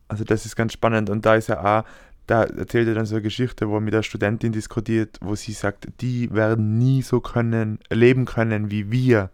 Also 0.09 0.23
das 0.23 0.47
ist 0.47 0.55
ganz 0.55 0.73
spannend. 0.73 1.11
Und 1.11 1.27
da 1.27 1.35
ist 1.35 1.49
ja 1.49 1.81
auch, 1.81 1.85
da 2.29 2.45
erzählt 2.45 2.87
er 2.87 2.95
dann 2.95 3.07
so 3.07 3.17
eine 3.17 3.23
Geschichte, 3.23 3.69
wo 3.69 3.75
er 3.77 3.81
mit 3.81 3.95
einer 3.95 4.05
Studentin 4.05 4.53
diskutiert, 4.53 5.19
wo 5.21 5.35
sie 5.35 5.53
sagt, 5.53 5.89
die 6.01 6.33
werden 6.33 6.79
nie 6.79 7.03
so 7.03 7.21
können, 7.21 7.81
leben 7.91 8.25
können 8.27 8.71
wie 8.71 8.93
wir. 8.93 9.31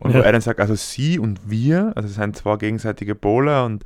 Und 0.00 0.12
wo 0.12 0.18
Ja. 0.18 0.24
er 0.24 0.32
dann 0.32 0.40
sagt, 0.40 0.60
also 0.60 0.74
sie 0.74 1.18
und 1.20 1.48
wir, 1.48 1.92
also 1.94 2.08
es 2.08 2.16
sind 2.16 2.36
zwei 2.36 2.56
gegenseitige 2.56 3.14
Pole 3.14 3.64
und 3.64 3.84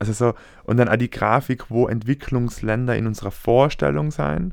also 0.00 0.12
so, 0.12 0.34
und 0.64 0.78
dann 0.78 0.88
auch 0.88 0.96
die 0.96 1.10
Grafik, 1.10 1.70
wo 1.70 1.86
Entwicklungsländer 1.86 2.96
in 2.96 3.06
unserer 3.06 3.30
Vorstellung 3.30 4.10
sein 4.10 4.52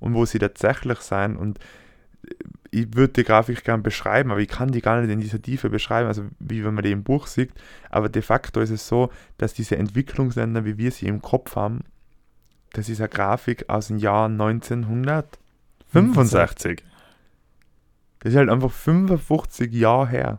und 0.00 0.12
wo 0.12 0.26
sie 0.26 0.38
tatsächlich 0.38 0.98
sein. 0.98 1.34
Und 1.34 1.58
ich 2.70 2.94
würde 2.94 3.14
die 3.14 3.24
Grafik 3.24 3.64
gerne 3.64 3.82
beschreiben, 3.82 4.30
aber 4.30 4.40
ich 4.40 4.48
kann 4.48 4.70
die 4.70 4.82
gar 4.82 5.00
nicht 5.00 5.10
in 5.10 5.20
dieser 5.20 5.40
Tiefe 5.40 5.70
beschreiben, 5.70 6.08
also 6.08 6.24
wie 6.38 6.64
wenn 6.64 6.74
man 6.74 6.84
die 6.84 6.92
im 6.92 7.04
Buch 7.04 7.26
sieht. 7.26 7.52
Aber 7.90 8.08
de 8.08 8.22
facto 8.22 8.60
ist 8.60 8.70
es 8.70 8.86
so, 8.86 9.10
dass 9.38 9.54
diese 9.54 9.76
Entwicklungsländer, 9.76 10.64
wie 10.64 10.78
wir 10.78 10.90
sie 10.90 11.06
im 11.06 11.22
Kopf 11.22 11.56
haben, 11.56 11.80
das 12.72 12.88
ist 12.88 13.00
eine 13.00 13.08
Grafik 13.08 13.68
aus 13.68 13.88
dem 13.88 13.98
Jahr 13.98 14.26
1965. 14.26 16.84
Das 18.20 18.32
ist 18.32 18.36
halt 18.36 18.50
einfach 18.50 18.70
55 18.70 19.72
Jahre 19.72 20.08
her. 20.08 20.38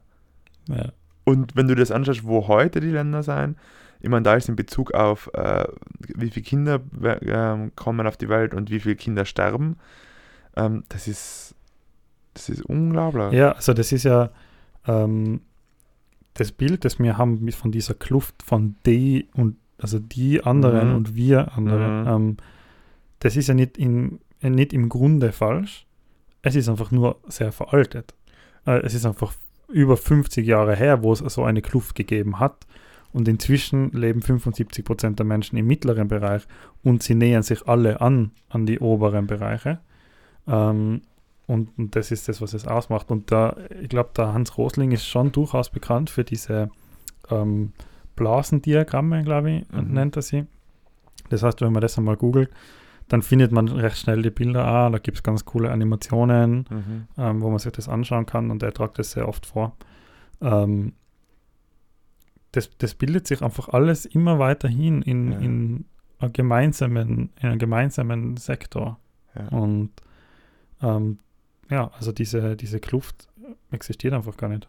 Ja. 0.67 0.91
Und 1.23 1.55
wenn 1.55 1.67
du 1.67 1.75
das 1.75 1.91
anschaust, 1.91 2.25
wo 2.25 2.47
heute 2.47 2.79
die 2.79 2.91
Länder 2.91 3.23
sind, 3.23 3.57
ich 3.99 4.09
meine, 4.09 4.23
da 4.23 4.35
ist 4.35 4.47
in 4.47 4.55
Bezug 4.55 4.93
auf, 4.93 5.31
äh, 5.33 5.65
wie 5.99 6.29
viele 6.29 6.45
Kinder 6.45 6.81
ähm, 7.01 7.71
kommen 7.75 8.05
auf 8.05 8.17
die 8.17 8.29
Welt 8.29 8.53
und 8.53 8.69
wie 8.69 8.79
viele 8.79 8.95
Kinder 8.95 9.25
sterben, 9.25 9.77
ähm, 10.55 10.83
das 10.89 11.07
ist, 11.07 11.55
das 12.37 12.49
ist 12.49 12.61
unglaublich. 12.63 13.31
ja, 13.33 13.51
also 13.53 13.73
das 13.73 13.91
ist 13.91 14.03
ja 14.03 14.29
ähm, 14.87 15.41
das 16.35 16.51
Bild, 16.51 16.85
das 16.85 16.99
wir 16.99 17.17
haben 17.17 17.51
von 17.51 17.71
dieser 17.71 17.93
Kluft 17.95 18.43
von 18.43 18.75
die 18.85 19.27
und 19.33 19.57
also 19.79 19.99
die 19.99 20.43
anderen 20.43 20.89
Mhm. 20.89 20.95
und 20.95 21.15
wir 21.15 21.53
anderen, 21.57 22.01
Mhm. 22.01 22.07
ähm, 22.07 22.37
das 23.19 23.35
ist 23.35 23.47
ja 23.47 23.53
nicht, 23.53 23.77
in, 23.77 24.19
äh, 24.41 24.49
nicht 24.49 24.73
im 24.73 24.89
Grunde 24.89 25.31
falsch. 25.31 25.85
Es 26.41 26.55
ist 26.55 26.69
einfach 26.69 26.91
nur 26.91 27.17
sehr 27.27 27.51
veraltet. 27.51 28.13
Äh, 28.65 28.79
es 28.85 28.93
ist 28.93 29.05
einfach 29.05 29.33
über 29.67 29.97
50 29.97 30.45
Jahre 30.45 30.75
her, 30.75 31.03
wo 31.03 31.11
es 31.13 31.19
so 31.19 31.43
eine 31.43 31.61
Kluft 31.61 31.95
gegeben 31.95 32.39
hat. 32.39 32.65
Und 33.13 33.27
inzwischen 33.27 33.91
leben 33.91 34.21
75 34.21 34.85
Prozent 34.85 35.17
der 35.19 35.25
Menschen 35.25 35.57
im 35.57 35.65
mittleren 35.65 36.07
Bereich 36.07 36.43
und 36.83 37.01
sie 37.03 37.15
nähern 37.15 37.41
sich 37.43 37.67
alle 37.67 37.99
an, 38.01 38.31
an 38.49 38.65
die 38.65 38.79
oberen 38.79 39.25
Bereiche. 39.27 39.79
Ähm, 40.47 41.01
und, 41.47 41.77
und 41.77 41.95
das 41.95 42.11
ist 42.11 42.27
das, 42.27 42.41
was 42.41 42.53
es 42.53 42.67
ausmacht. 42.67 43.09
Und 43.09 43.31
da, 43.31 43.55
ich 43.81 43.89
glaube, 43.89 44.11
der 44.15 44.33
Hans 44.33 44.57
Rosling 44.57 44.91
ist 44.91 45.05
schon 45.07 45.31
durchaus 45.31 45.69
bekannt 45.69 46.09
für 46.09 46.23
diese 46.23 46.69
ähm, 47.29 47.73
Blasendiagramme, 48.15 49.23
glaube 49.23 49.51
ich, 49.51 49.69
Mhm. 49.71 49.93
nennt 49.93 50.15
er 50.17 50.21
sie. 50.21 50.45
Das 51.29 51.43
heißt, 51.43 51.61
wenn 51.61 51.71
man 51.73 51.81
das 51.81 51.97
einmal 51.97 52.17
googelt, 52.17 52.49
dann 53.09 53.21
findet 53.21 53.51
man 53.53 53.67
recht 53.69 53.97
schnell 53.97 54.21
die 54.21 54.29
Bilder. 54.29 54.65
Ah, 54.65 54.89
da 54.89 54.97
gibt 54.97 55.17
es 55.17 55.23
ganz 55.23 55.45
coole 55.45 55.71
Animationen 55.71 56.65
Mhm. 56.69 57.07
ähm, 57.17 57.41
wo 57.41 57.49
man 57.49 57.59
sich 57.59 57.71
das 57.71 57.87
anschauen 57.87 58.25
kann 58.25 58.51
und 58.51 58.61
er 58.63 58.73
tragt 58.73 58.99
das 58.99 59.11
sehr 59.11 59.27
oft 59.27 59.45
vor. 59.45 59.75
Ähm, 60.41 60.93
das, 62.51 62.69
das 62.77 62.95
bildet 62.95 63.27
sich 63.27 63.41
einfach 63.41 63.69
alles 63.69 64.05
immer 64.05 64.39
weiterhin 64.39 65.01
in, 65.01 65.31
Ja. 65.31 65.39
in, 65.39 65.85
einen 66.19 66.33
gemeinsamen, 66.33 67.29
in 67.39 67.49
einen 67.49 67.59
gemeinsamen 67.59 68.37
Sektor. 68.37 68.99
Ja. 69.35 69.47
Und 69.49 69.91
ähm, 70.81 71.19
ja, 71.69 71.91
also 71.97 72.11
diese, 72.11 72.55
diese 72.55 72.79
Kluft 72.79 73.27
existiert 73.71 74.13
einfach 74.13 74.37
gar 74.37 74.49
nicht. 74.49 74.67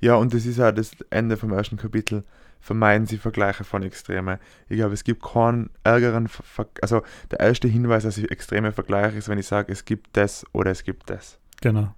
ja, 0.00 0.14
und 0.16 0.32
das 0.34 0.46
ist 0.46 0.58
ja 0.58 0.72
das 0.72 0.92
Ende 1.10 1.36
vom 1.36 1.52
ersten 1.52 1.76
Kapitel. 1.76 2.24
Vermeiden 2.60 3.06
Sie 3.06 3.18
Vergleiche 3.18 3.64
von 3.64 3.82
Extreme. 3.82 4.40
Ich 4.68 4.76
glaube, 4.76 4.94
es 4.94 5.04
gibt 5.04 5.22
keinen 5.22 5.70
ärgeren, 5.84 6.26
Ver 6.26 6.66
also 6.82 7.02
der 7.30 7.40
erste 7.40 7.68
Hinweis, 7.68 8.02
dass 8.02 8.18
ich 8.18 8.30
extreme 8.30 8.72
vergleiche, 8.72 9.16
ist, 9.18 9.28
wenn 9.28 9.38
ich 9.38 9.46
sage, 9.46 9.72
es 9.72 9.84
gibt 9.84 10.16
das 10.16 10.44
oder 10.52 10.70
es 10.70 10.82
gibt 10.82 11.10
das. 11.10 11.38
Genau. 11.60 11.94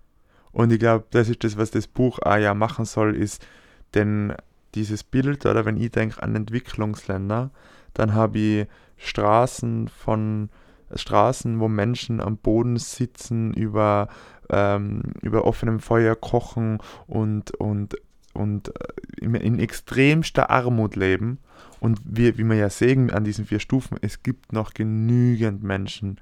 Und 0.53 0.73
ich 0.73 0.79
glaube, 0.79 1.07
das 1.11 1.29
ist 1.29 1.45
das, 1.45 1.57
was 1.57 1.71
das 1.71 1.87
Buch 1.87 2.19
auch 2.21 2.37
ja 2.37 2.55
machen 2.55 2.85
soll, 2.85 3.15
ist, 3.17 3.47
denn 3.95 4.35
dieses 4.75 5.05
Bild, 5.05 5.47
oder 5.47 5.65
wenn 5.65 5.77
ich 5.77 5.91
denke 5.91 6.23
an 6.23 6.35
Entwicklungsländer, 6.35 7.51
dann 7.95 8.15
habe 8.15 8.39
ich 8.39 8.67
Straßen 8.99 9.89
von 9.89 10.51
Straßen, 10.95 11.61
wo 11.61 11.69
Menschen 11.69 12.21
am 12.21 12.37
Boden 12.37 12.77
sitzen, 12.77 13.53
über, 13.55 14.09
ähm, 14.51 15.03
über 15.23 15.45
offenem 15.45 15.81
Feuer 15.81 16.15
kochen 16.15 16.79
und, 17.07 17.53
und, 17.53 17.97
und 18.33 18.69
äh, 18.69 18.73
in, 19.21 19.35
in 19.35 19.59
extremster 19.59 20.51
Armut 20.51 20.97
leben. 20.97 21.39
Und 21.81 22.01
wie, 22.05 22.37
wie 22.39 22.45
wir 22.45 22.57
ja 22.57 22.71
sehen 22.71 23.11
an 23.11 23.25
diesen 23.25 23.45
vier 23.45 23.61
Stufen, 23.61 23.99
es 24.01 24.23
gibt 24.23 24.53
noch 24.53 24.75
genügend 24.75 25.63
Menschen, 25.63 26.21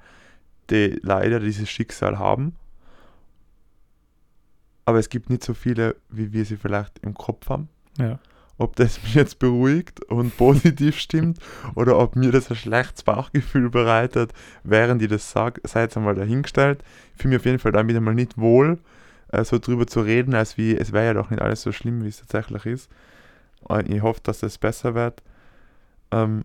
die 0.69 0.99
leider 1.01 1.39
dieses 1.39 1.69
Schicksal 1.69 2.19
haben 2.19 2.53
aber 4.87 4.99
es 4.99 5.09
gibt 5.09 5.29
nicht 5.29 5.43
so 5.43 5.53
viele, 5.53 5.97
wie 6.07 6.31
wir 6.31 6.45
sie 6.45 6.55
vielleicht 6.55 6.99
im 6.99 7.13
Kopf 7.13 7.49
haben. 7.49 7.67
Ja. 7.97 8.19
Ob 8.59 8.75
das 8.75 9.01
mich 9.03 9.13
jetzt 9.13 9.39
beruhigt 9.39 10.03
und 10.05 10.35
positiv 10.37 10.99
stimmt 10.99 11.39
oder 11.75 11.99
ob 11.99 12.15
mir 12.15 12.31
das 12.31 12.49
ein 12.49 12.55
schlechtes 12.55 13.03
Bauchgefühl 13.03 13.69
bereitet, 13.69 14.33
während 14.63 15.01
ich 15.01 15.09
das 15.09 15.31
sage, 15.31 15.61
sei 15.63 15.81
jetzt 15.81 15.97
einmal 15.97 16.15
dahingestellt. 16.15 16.83
Ich 17.15 17.21
fühle 17.21 17.33
mich 17.33 17.41
auf 17.41 17.45
jeden 17.45 17.59
Fall 17.59 17.71
damit 17.71 17.95
einmal 17.95 18.15
nicht 18.15 18.37
wohl, 18.37 18.79
äh, 19.31 19.43
so 19.43 19.59
drüber 19.59 19.85
zu 19.85 20.01
reden, 20.01 20.33
als 20.33 20.57
wie 20.57 20.75
es 20.75 20.91
wäre 20.91 21.05
ja 21.05 21.13
doch 21.13 21.29
nicht 21.29 21.41
alles 21.41 21.61
so 21.61 21.71
schlimm, 21.71 22.03
wie 22.03 22.09
es 22.09 22.19
tatsächlich 22.19 22.65
ist. 22.65 22.89
Und 23.61 23.89
ich 23.89 24.01
hoffe, 24.01 24.21
dass 24.23 24.39
das 24.39 24.57
besser 24.57 24.95
wird. 24.95 25.21
Ähm, 26.11 26.43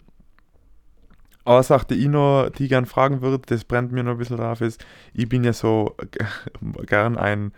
aber 1.45 1.63
sagte 1.63 1.95
ich 1.95 2.07
noch, 2.07 2.51
die 2.51 2.65
ich 2.65 2.69
gern 2.69 2.87
fragen 2.87 3.21
würde, 3.21 3.41
das 3.47 3.65
brennt 3.65 3.91
mir 3.93 4.05
noch 4.05 4.13
ein 4.13 4.19
bisschen 4.19 4.37
drauf, 4.37 4.61
ist, 4.61 4.85
ich 5.13 5.29
bin 5.29 5.43
ja 5.45 5.53
so 5.53 5.97
gern 6.87 7.19
ein, 7.19 7.53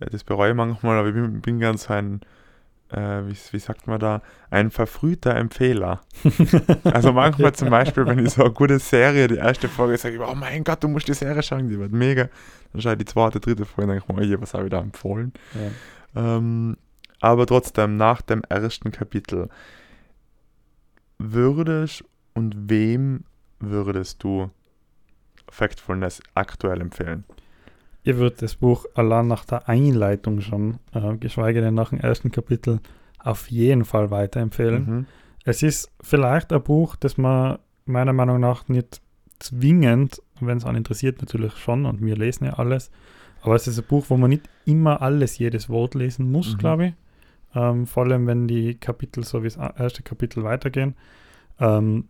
äh, 0.00 0.10
das 0.10 0.24
bereue 0.24 0.50
ich 0.50 0.56
manchmal, 0.56 0.98
aber 0.98 1.08
ich 1.08 1.14
bin, 1.14 1.40
bin 1.40 1.60
gern 1.60 1.76
so 1.76 1.92
ein 1.92 2.20
äh, 2.92 3.22
wie, 3.26 3.36
wie 3.52 3.58
sagt 3.58 3.86
man 3.86 4.00
da, 4.00 4.22
ein 4.50 4.70
verfrühter 4.70 5.34
Empfehler. 5.36 6.00
also 6.84 7.12
manchmal 7.12 7.52
zum 7.52 7.70
Beispiel, 7.70 8.06
wenn 8.06 8.24
ich 8.24 8.30
so 8.30 8.44
eine 8.44 8.52
gute 8.52 8.78
Serie, 8.78 9.28
die 9.28 9.36
erste 9.36 9.68
Folge 9.68 9.96
sage, 9.96 10.16
ich, 10.16 10.20
oh 10.20 10.34
mein 10.34 10.64
Gott, 10.64 10.82
du 10.82 10.88
musst 10.88 11.08
die 11.08 11.14
Serie 11.14 11.42
schauen, 11.42 11.68
die 11.68 11.78
wird 11.78 11.92
mega. 11.92 12.28
Dann 12.72 12.82
schaue 12.82 12.92
ich 12.92 12.98
die 12.98 13.04
zweite, 13.04 13.40
dritte 13.40 13.64
Folge 13.64 13.92
und 13.92 13.98
denke 13.98 14.12
oh 14.12 14.20
je, 14.20 14.40
was 14.40 14.54
habe 14.54 14.64
ich 14.64 14.70
da 14.70 14.80
empfohlen? 14.80 15.32
Ja. 15.54 16.36
Ähm, 16.36 16.76
aber 17.20 17.46
trotzdem, 17.46 17.96
nach 17.96 18.22
dem 18.22 18.42
ersten 18.48 18.90
Kapitel, 18.90 19.48
würdest 21.18 22.04
und 22.34 22.70
wem 22.70 23.24
würdest 23.58 24.22
du 24.22 24.50
Factfulness 25.50 26.22
aktuell 26.34 26.80
empfehlen? 26.80 27.24
Ihr 28.02 28.16
würdet 28.18 28.42
das 28.42 28.54
Buch 28.54 28.86
allein 28.94 29.26
nach 29.26 29.44
der 29.44 29.68
Einleitung 29.68 30.40
schon, 30.40 30.78
äh, 30.92 31.16
geschweige 31.16 31.60
denn 31.60 31.74
nach 31.74 31.90
dem 31.90 32.00
ersten 32.00 32.30
Kapitel, 32.30 32.80
auf 33.18 33.50
jeden 33.50 33.84
Fall 33.84 34.10
weiterempfehlen. 34.10 34.86
Mhm. 34.86 35.06
Es 35.44 35.62
ist 35.62 35.90
vielleicht 36.00 36.52
ein 36.52 36.62
Buch, 36.62 36.96
das 36.96 37.18
man 37.18 37.58
meiner 37.84 38.12
Meinung 38.12 38.40
nach 38.40 38.68
nicht 38.68 39.00
zwingend, 39.38 40.22
wenn 40.40 40.58
es 40.58 40.64
einen 40.64 40.78
interessiert, 40.78 41.20
natürlich 41.20 41.56
schon, 41.56 41.86
und 41.86 42.04
wir 42.04 42.16
lesen 42.16 42.44
ja 42.46 42.54
alles, 42.54 42.90
aber 43.42 43.54
es 43.54 43.66
ist 43.66 43.78
ein 43.78 43.86
Buch, 43.86 44.06
wo 44.08 44.16
man 44.16 44.30
nicht 44.30 44.48
immer 44.64 45.02
alles, 45.02 45.38
jedes 45.38 45.68
Wort 45.68 45.94
lesen 45.94 46.30
muss, 46.30 46.54
mhm. 46.54 46.58
glaube 46.58 46.86
ich. 46.86 46.94
Ähm, 47.54 47.86
vor 47.86 48.04
allem, 48.04 48.26
wenn 48.26 48.46
die 48.46 48.74
Kapitel, 48.74 49.24
so 49.24 49.42
wie 49.42 49.48
das 49.48 49.56
erste 49.56 50.02
Kapitel 50.02 50.44
weitergehen. 50.44 50.94
Ähm, 51.58 52.08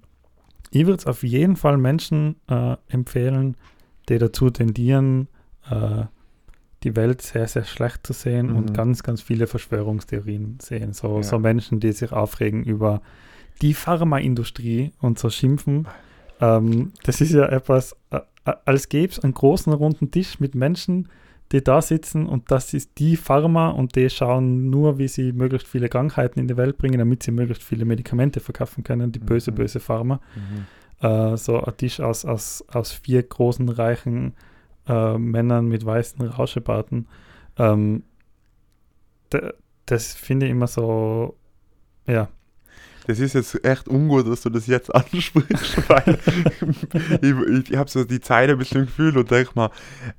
ich 0.71 0.87
würde 0.87 0.99
es 0.99 1.07
auf 1.07 1.23
jeden 1.23 1.57
Fall 1.57 1.79
Menschen 1.79 2.37
äh, 2.49 2.77
empfehlen, 2.89 3.57
die 4.09 4.19
dazu 4.19 4.51
tendieren, 4.51 5.29
äh, 5.69 6.05
die 6.83 6.97
Welt 6.97 7.21
sehr, 7.21 7.47
sehr 7.47 7.65
schlecht 7.65 8.07
zu 8.07 8.13
sehen 8.13 8.49
mhm. 8.49 8.57
und 8.57 8.75
ganz, 8.75 9.03
ganz 9.03 9.21
viele 9.21 9.47
Verschwörungstheorien 9.47 10.59
sehen. 10.61 10.93
So, 10.93 11.17
ja. 11.17 11.23
so 11.23 11.39
Menschen, 11.39 11.81
die 11.81 11.93
sich 11.93 12.13
aufregen 12.13 12.65
über 12.65 13.03
die 13.61 13.75
Pharmaindustrie 13.75 14.93
und 15.01 15.19
so 15.19 15.29
schimpfen. 15.29 15.87
Ähm, 16.41 16.93
das 17.05 17.21
ist 17.21 17.33
ja 17.33 17.47
etwas, 17.47 17.97
äh, 18.11 18.21
äh 18.47 18.55
als 18.65 18.89
gäbe 18.89 19.13
es 19.13 19.21
einen 19.21 19.35
großen 19.35 19.73
runden 19.73 20.11
Tisch 20.11 20.41
mit 20.41 20.55
Menschen, 20.55 21.09
die 21.53 21.63
da 21.63 21.83
sitzen 21.83 22.27
und 22.27 22.51
das 22.51 22.73
ist 22.75 22.99
die 22.99 23.17
Pharma 23.17 23.71
und 23.71 23.97
die 23.97 24.09
schauen 24.09 24.71
nur, 24.71 24.99
wie 24.99 25.09
sie 25.09 25.33
möglichst 25.33 25.67
viele 25.67 25.89
Krankheiten 25.89 26.39
in 26.39 26.47
die 26.47 26.57
Welt 26.57 26.79
bringen, 26.79 26.99
damit 26.99 27.25
sie 27.25 27.33
möglichst 27.33 27.65
viele 27.65 27.85
Medikamente 27.85 28.41
verkaufen 28.41 28.85
können, 28.85 29.13
die 29.13 29.19
böse, 29.19 29.51
mhm. 29.51 29.57
böse 29.57 29.81
Pharma. 29.81 30.21
Mhm. 30.35 31.07
Äh, 31.07 31.37
so 31.37 31.61
ein 31.61 31.77
Tisch 31.77 32.01
aus, 32.01 32.25
aus, 32.25 32.65
aus 32.69 32.93
vier 32.93 33.23
großen, 33.23 33.69
reichen 33.69 34.35
äh, 34.89 35.19
Männern 35.19 35.69
mit 35.69 35.85
weißen 35.85 36.27
Rauschebarten. 36.27 37.09
Ähm, 37.59 38.05
das 39.87 40.15
finde 40.15 40.47
ich 40.47 40.53
immer 40.53 40.67
so, 40.67 41.37
ja, 42.07 42.29
das 43.07 43.19
ist 43.19 43.35
jetzt 43.35 43.65
echt 43.65 43.89
ungut, 43.89 44.29
dass 44.29 44.43
du 44.43 44.51
das 44.51 44.67
jetzt 44.67 44.95
ansprichst, 44.95 45.89
weil 45.89 46.19
ich, 47.23 47.71
ich 47.71 47.77
habe 47.77 47.91
so 47.91 48.05
die 48.05 48.21
Zeit 48.21 48.51
ein 48.51 48.59
bisschen 48.59 48.87
gefühlt 48.87 49.17
und 49.17 49.31
denke 49.31 49.53
mal, 49.55 49.71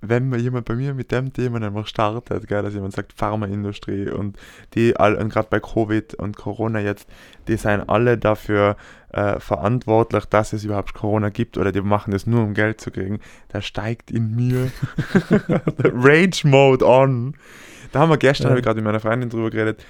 wenn 0.02 0.30
mir 0.30 0.38
jemand 0.38 0.66
bei 0.66 0.76
mir 0.76 0.94
mit 0.94 1.12
dem 1.12 1.34
Thema 1.34 1.62
einfach 1.62 1.88
startet, 1.88 2.48
gell, 2.48 2.62
dass 2.62 2.74
jemand 2.74 2.94
sagt 2.94 3.14
Pharmaindustrie 3.14 4.10
und 4.10 4.38
die, 4.74 4.94
gerade 4.94 5.48
bei 5.50 5.60
Covid 5.60 6.16
und 6.16 6.38
Corona 6.38 6.80
jetzt, 6.80 7.08
die 7.48 7.58
sind 7.58 7.90
alle 7.90 8.18
dafür 8.18 8.76
äh, 9.12 9.40
verantwortlich, 9.40 10.26
dass 10.26 10.54
es 10.54 10.64
überhaupt 10.64 10.94
Corona 10.94 11.30
gibt 11.30 11.58
oder 11.58 11.72
die 11.72 11.82
machen 11.82 12.12
das 12.12 12.26
nur, 12.26 12.44
um 12.44 12.54
Geld 12.54 12.82
zu 12.82 12.92
kriegen, 12.92 13.20
da 13.50 13.62
steigt 13.62 14.12
in 14.12 14.36
mir 14.36 14.72
der 15.30 15.92
Rage-Mode 15.94 16.86
on. 16.86 17.36
Da 17.92 18.00
haben 18.00 18.10
wir 18.10 18.18
gestern, 18.18 18.46
ja. 18.46 18.50
habe 18.52 18.60
ich 18.60 18.66
gerade 18.66 18.78
mit 18.78 18.86
meiner 18.86 19.02
Freundin 19.02 19.30
drüber 19.30 19.50
geredet, 19.50 19.84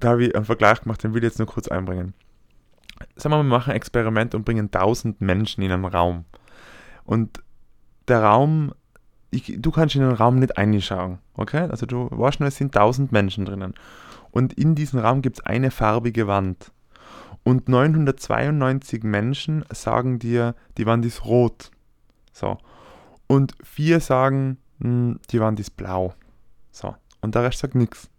da 0.00 0.10
habe 0.10 0.24
ich 0.24 0.34
einen 0.34 0.44
Vergleich 0.44 0.82
gemacht, 0.82 1.02
den 1.02 1.14
will 1.14 1.22
ich 1.22 1.30
jetzt 1.30 1.38
nur 1.38 1.48
kurz 1.48 1.68
einbringen. 1.68 2.14
Sagen 3.16 3.32
wir 3.32 3.38
mal, 3.38 3.44
wir 3.44 3.58
machen 3.58 3.70
ein 3.70 3.76
Experiment 3.76 4.34
und 4.34 4.44
bringen 4.44 4.70
1000 4.72 5.20
Menschen 5.20 5.62
in 5.62 5.72
einen 5.72 5.84
Raum. 5.84 6.24
Und 7.04 7.42
der 8.08 8.22
Raum, 8.22 8.72
ich, 9.30 9.54
du 9.58 9.70
kannst 9.70 9.94
in 9.94 10.02
den 10.02 10.12
Raum 10.12 10.38
nicht 10.38 10.56
einschauen, 10.56 11.18
okay? 11.34 11.68
Also 11.70 11.86
du 11.86 12.08
weißt 12.10 12.40
nur, 12.40 12.48
es 12.48 12.56
sind 12.56 12.76
1000 12.76 13.12
Menschen 13.12 13.44
drinnen. 13.44 13.74
Und 14.30 14.52
in 14.52 14.74
diesem 14.74 15.00
Raum 15.00 15.22
gibt 15.22 15.38
es 15.38 15.46
eine 15.46 15.70
farbige 15.70 16.26
Wand. 16.26 16.72
Und 17.42 17.68
992 17.68 19.02
Menschen 19.02 19.64
sagen 19.72 20.18
dir, 20.18 20.54
die 20.78 20.86
Wand 20.86 21.06
ist 21.06 21.24
rot. 21.24 21.70
So. 22.32 22.58
Und 23.28 23.54
vier 23.62 24.00
sagen, 24.00 24.58
hm, 24.80 25.20
die 25.30 25.40
Wand 25.40 25.60
ist 25.60 25.76
blau. 25.76 26.14
So. 26.70 26.94
Und 27.20 27.34
der 27.34 27.44
Rest 27.44 27.60
sagt 27.60 27.74
nichts 27.74 28.10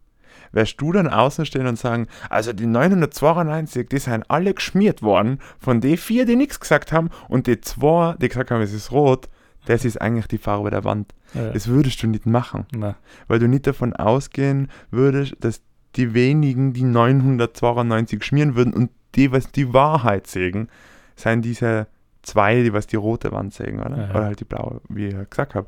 wirst 0.52 0.80
du 0.82 0.91
dann 0.91 1.08
außen 1.08 1.45
stehen 1.45 1.67
und 1.67 1.78
sagen, 1.78 2.08
also 2.30 2.54
die 2.54 2.65
992, 2.65 3.89
die 3.89 4.00
sind 4.00 4.30
alle 4.30 4.54
geschmiert 4.54 5.02
worden 5.02 5.39
von 5.60 5.82
den 5.82 5.97
vier, 5.97 6.26
die 6.26 6.36
nichts 6.36 6.60
gesagt 6.60 6.91
haben 6.91 7.10
und 7.28 7.47
die 7.47 7.62
zwei, 7.62 8.15
die 8.19 8.28
gesagt 8.28 8.52
haben, 8.52 8.62
es 8.62 8.73
ist 8.73 8.91
rot, 8.91 9.30
das 9.65 9.86
ist 9.86 10.02
eigentlich 10.02 10.28
die 10.28 10.38
Farbe 10.38 10.71
der 10.71 10.84
Wand. 10.84 11.13
Ja. 11.34 11.50
Das 11.52 11.67
würdest 11.67 12.02
du 12.02 12.08
nicht 12.08 12.26
machen, 12.26 12.65
Nein. 12.71 12.95
weil 13.28 13.39
du 13.39 13.47
nicht 13.47 13.67
davon 13.67 13.93
ausgehen 13.93 14.69
würdest, 14.91 15.36
dass 15.41 15.62
die 15.95 16.13
wenigen 16.13 16.73
die 16.73 16.84
992 16.84 18.23
schmieren 18.23 18.56
würden 18.56 18.73
und 18.73 18.91
die, 19.15 19.32
was 19.32 19.52
die 19.52 19.73
Wahrheit 19.73 20.28
sägen, 20.28 20.69
seien 21.15 21.41
diese 21.41 21.88
zwei, 22.21 22.62
die 22.63 22.73
was 22.73 22.88
die 22.88 22.97
rote 22.97 23.32
Wand 23.32 23.54
sägen, 23.54 23.80
oder? 23.80 23.97
Ja, 23.97 24.04
ja. 24.04 24.10
Oder 24.12 24.26
halt 24.26 24.39
die 24.39 24.45
blaue, 24.45 24.82
wie 24.89 25.08
ich 25.08 25.30
gesagt 25.30 25.56
habe. 25.56 25.67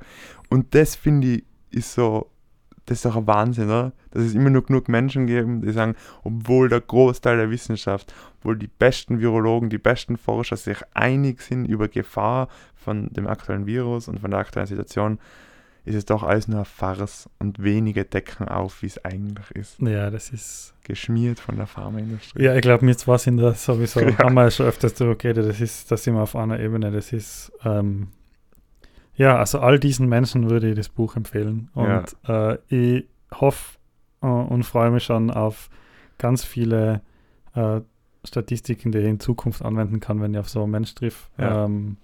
Und 0.49 0.75
das 0.75 0.95
finde 0.95 1.27
ich 1.27 1.43
ist 1.71 1.93
so 1.93 2.29
das 2.89 2.97
ist 2.97 3.05
doch 3.05 3.15
ein 3.15 3.27
Wahnsinn, 3.27 3.65
oder? 3.65 3.91
Dass 4.09 4.23
es 4.23 4.33
immer 4.33 4.49
nur 4.49 4.65
genug 4.65 4.89
Menschen 4.89 5.27
geben, 5.27 5.61
die 5.61 5.71
sagen, 5.71 5.95
obwohl 6.23 6.69
der 6.69 6.81
Großteil 6.81 7.37
der 7.37 7.51
Wissenschaft, 7.51 8.11
obwohl 8.39 8.57
die 8.57 8.67
besten 8.67 9.19
Virologen, 9.19 9.69
die 9.69 9.77
besten 9.77 10.17
Forscher 10.17 10.57
sich 10.57 10.79
einig 10.95 11.41
sind 11.41 11.65
über 11.65 11.87
Gefahr 11.87 12.47
von 12.75 13.09
dem 13.09 13.27
aktuellen 13.27 13.67
Virus 13.67 14.07
und 14.07 14.19
von 14.19 14.31
der 14.31 14.39
aktuellen 14.39 14.65
Situation, 14.65 15.19
ist 15.85 15.93
es 15.93 16.05
doch 16.05 16.23
alles 16.23 16.47
nur 16.47 16.59
ein 16.59 16.65
Farce 16.65 17.29
und 17.37 17.61
wenige 17.61 18.05
decken 18.05 18.47
auf, 18.47 18.81
wie 18.81 18.87
es 18.87 19.05
eigentlich 19.05 19.51
ist. 19.51 19.79
Ja, 19.79 20.09
das 20.09 20.31
ist. 20.31 20.73
Geschmiert 20.83 21.39
von 21.39 21.57
der 21.57 21.67
Pharmaindustrie. 21.67 22.41
Ja, 22.41 22.55
ich 22.55 22.63
glaube, 22.63 22.83
mir 22.83 22.97
zwar 22.97 23.19
sind 23.19 23.37
das 23.37 23.63
sowieso, 23.63 23.99
ja. 23.99 24.17
haben 24.17 24.33
wir 24.33 24.49
schon 24.49 24.65
öfters 24.65 24.95
darüber 24.95 25.15
geredet, 25.15 25.47
das 25.47 25.61
ist, 25.61 25.91
das 25.91 26.03
sind 26.03 26.15
wir 26.15 26.23
auf 26.23 26.35
einer 26.35 26.59
Ebene, 26.59 26.89
das 26.89 27.13
ist 27.13 27.51
ähm, 27.63 28.07
ja, 29.19 29.37
also 29.37 29.59
all 29.59 29.79
diesen 29.79 30.07
Menschen 30.07 30.49
würde 30.49 30.69
ich 30.69 30.75
das 30.77 30.87
Buch 30.87 31.17
empfehlen. 31.17 31.69
Und 31.73 32.15
ja. 32.25 32.51
äh, 32.51 32.57
ich 32.69 33.05
hoffe 33.33 33.77
äh, 34.21 34.27
und 34.27 34.63
freue 34.63 34.91
mich 34.91 35.03
schon 35.03 35.29
auf 35.29 35.69
ganz 36.17 36.45
viele 36.45 37.01
äh, 37.53 37.81
Statistiken, 38.25 38.93
die 38.93 38.99
ich 38.99 39.05
in 39.07 39.19
Zukunft 39.19 39.61
anwenden 39.61 39.99
kann, 39.99 40.21
wenn 40.21 40.33
ich 40.33 40.39
auf 40.39 40.47
so 40.47 40.63
einen 40.63 40.71
Mensch 40.71 40.95
trifft. 40.95 41.29
Ja. 41.37 41.65
Ähm, 41.65 41.97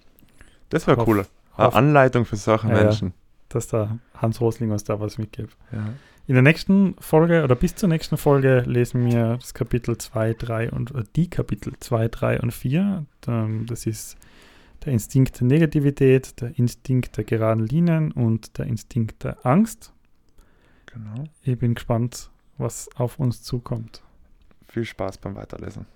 das 0.68 0.86
wäre 0.86 1.02
cool. 1.08 1.24
Eine 1.56 1.72
Anleitung 1.72 2.26
für 2.26 2.36
solche 2.36 2.66
Menschen. 2.66 3.14
dass 3.48 3.66
da 3.66 3.96
Hans 4.14 4.42
Rosling 4.42 4.70
uns 4.70 4.84
da 4.84 5.00
was 5.00 5.16
mitgibt. 5.16 5.56
In 6.26 6.34
der 6.34 6.42
nächsten 6.42 6.96
Folge 6.98 7.44
oder 7.44 7.54
bis 7.54 7.76
zur 7.76 7.88
nächsten 7.88 8.18
Folge 8.18 8.60
lesen 8.66 9.06
wir 9.06 9.38
das 9.38 9.54
Kapitel 9.54 9.96
2, 9.96 10.34
3 10.34 10.70
und 10.70 10.92
die 11.14 11.30
Kapitel 11.30 11.72
2, 11.80 12.08
3 12.08 12.40
und 12.40 12.52
4. 12.52 13.06
Ähm, 13.26 13.64
das 13.66 13.86
ist 13.86 14.18
der 14.84 14.92
Instinkt 14.92 15.40
der 15.40 15.46
Negativität, 15.46 16.40
der 16.40 16.58
Instinkt 16.58 17.16
der 17.16 17.24
geraden 17.24 17.66
Linien 17.66 18.12
und 18.12 18.58
der 18.58 18.66
Instinkt 18.66 19.24
der 19.24 19.44
Angst. 19.44 19.92
Genau. 20.86 21.24
Ich 21.42 21.58
bin 21.58 21.74
gespannt, 21.74 22.30
was 22.58 22.88
auf 22.96 23.18
uns 23.18 23.42
zukommt. 23.42 24.02
Viel 24.68 24.84
Spaß 24.84 25.18
beim 25.18 25.34
Weiterlesen. 25.36 25.86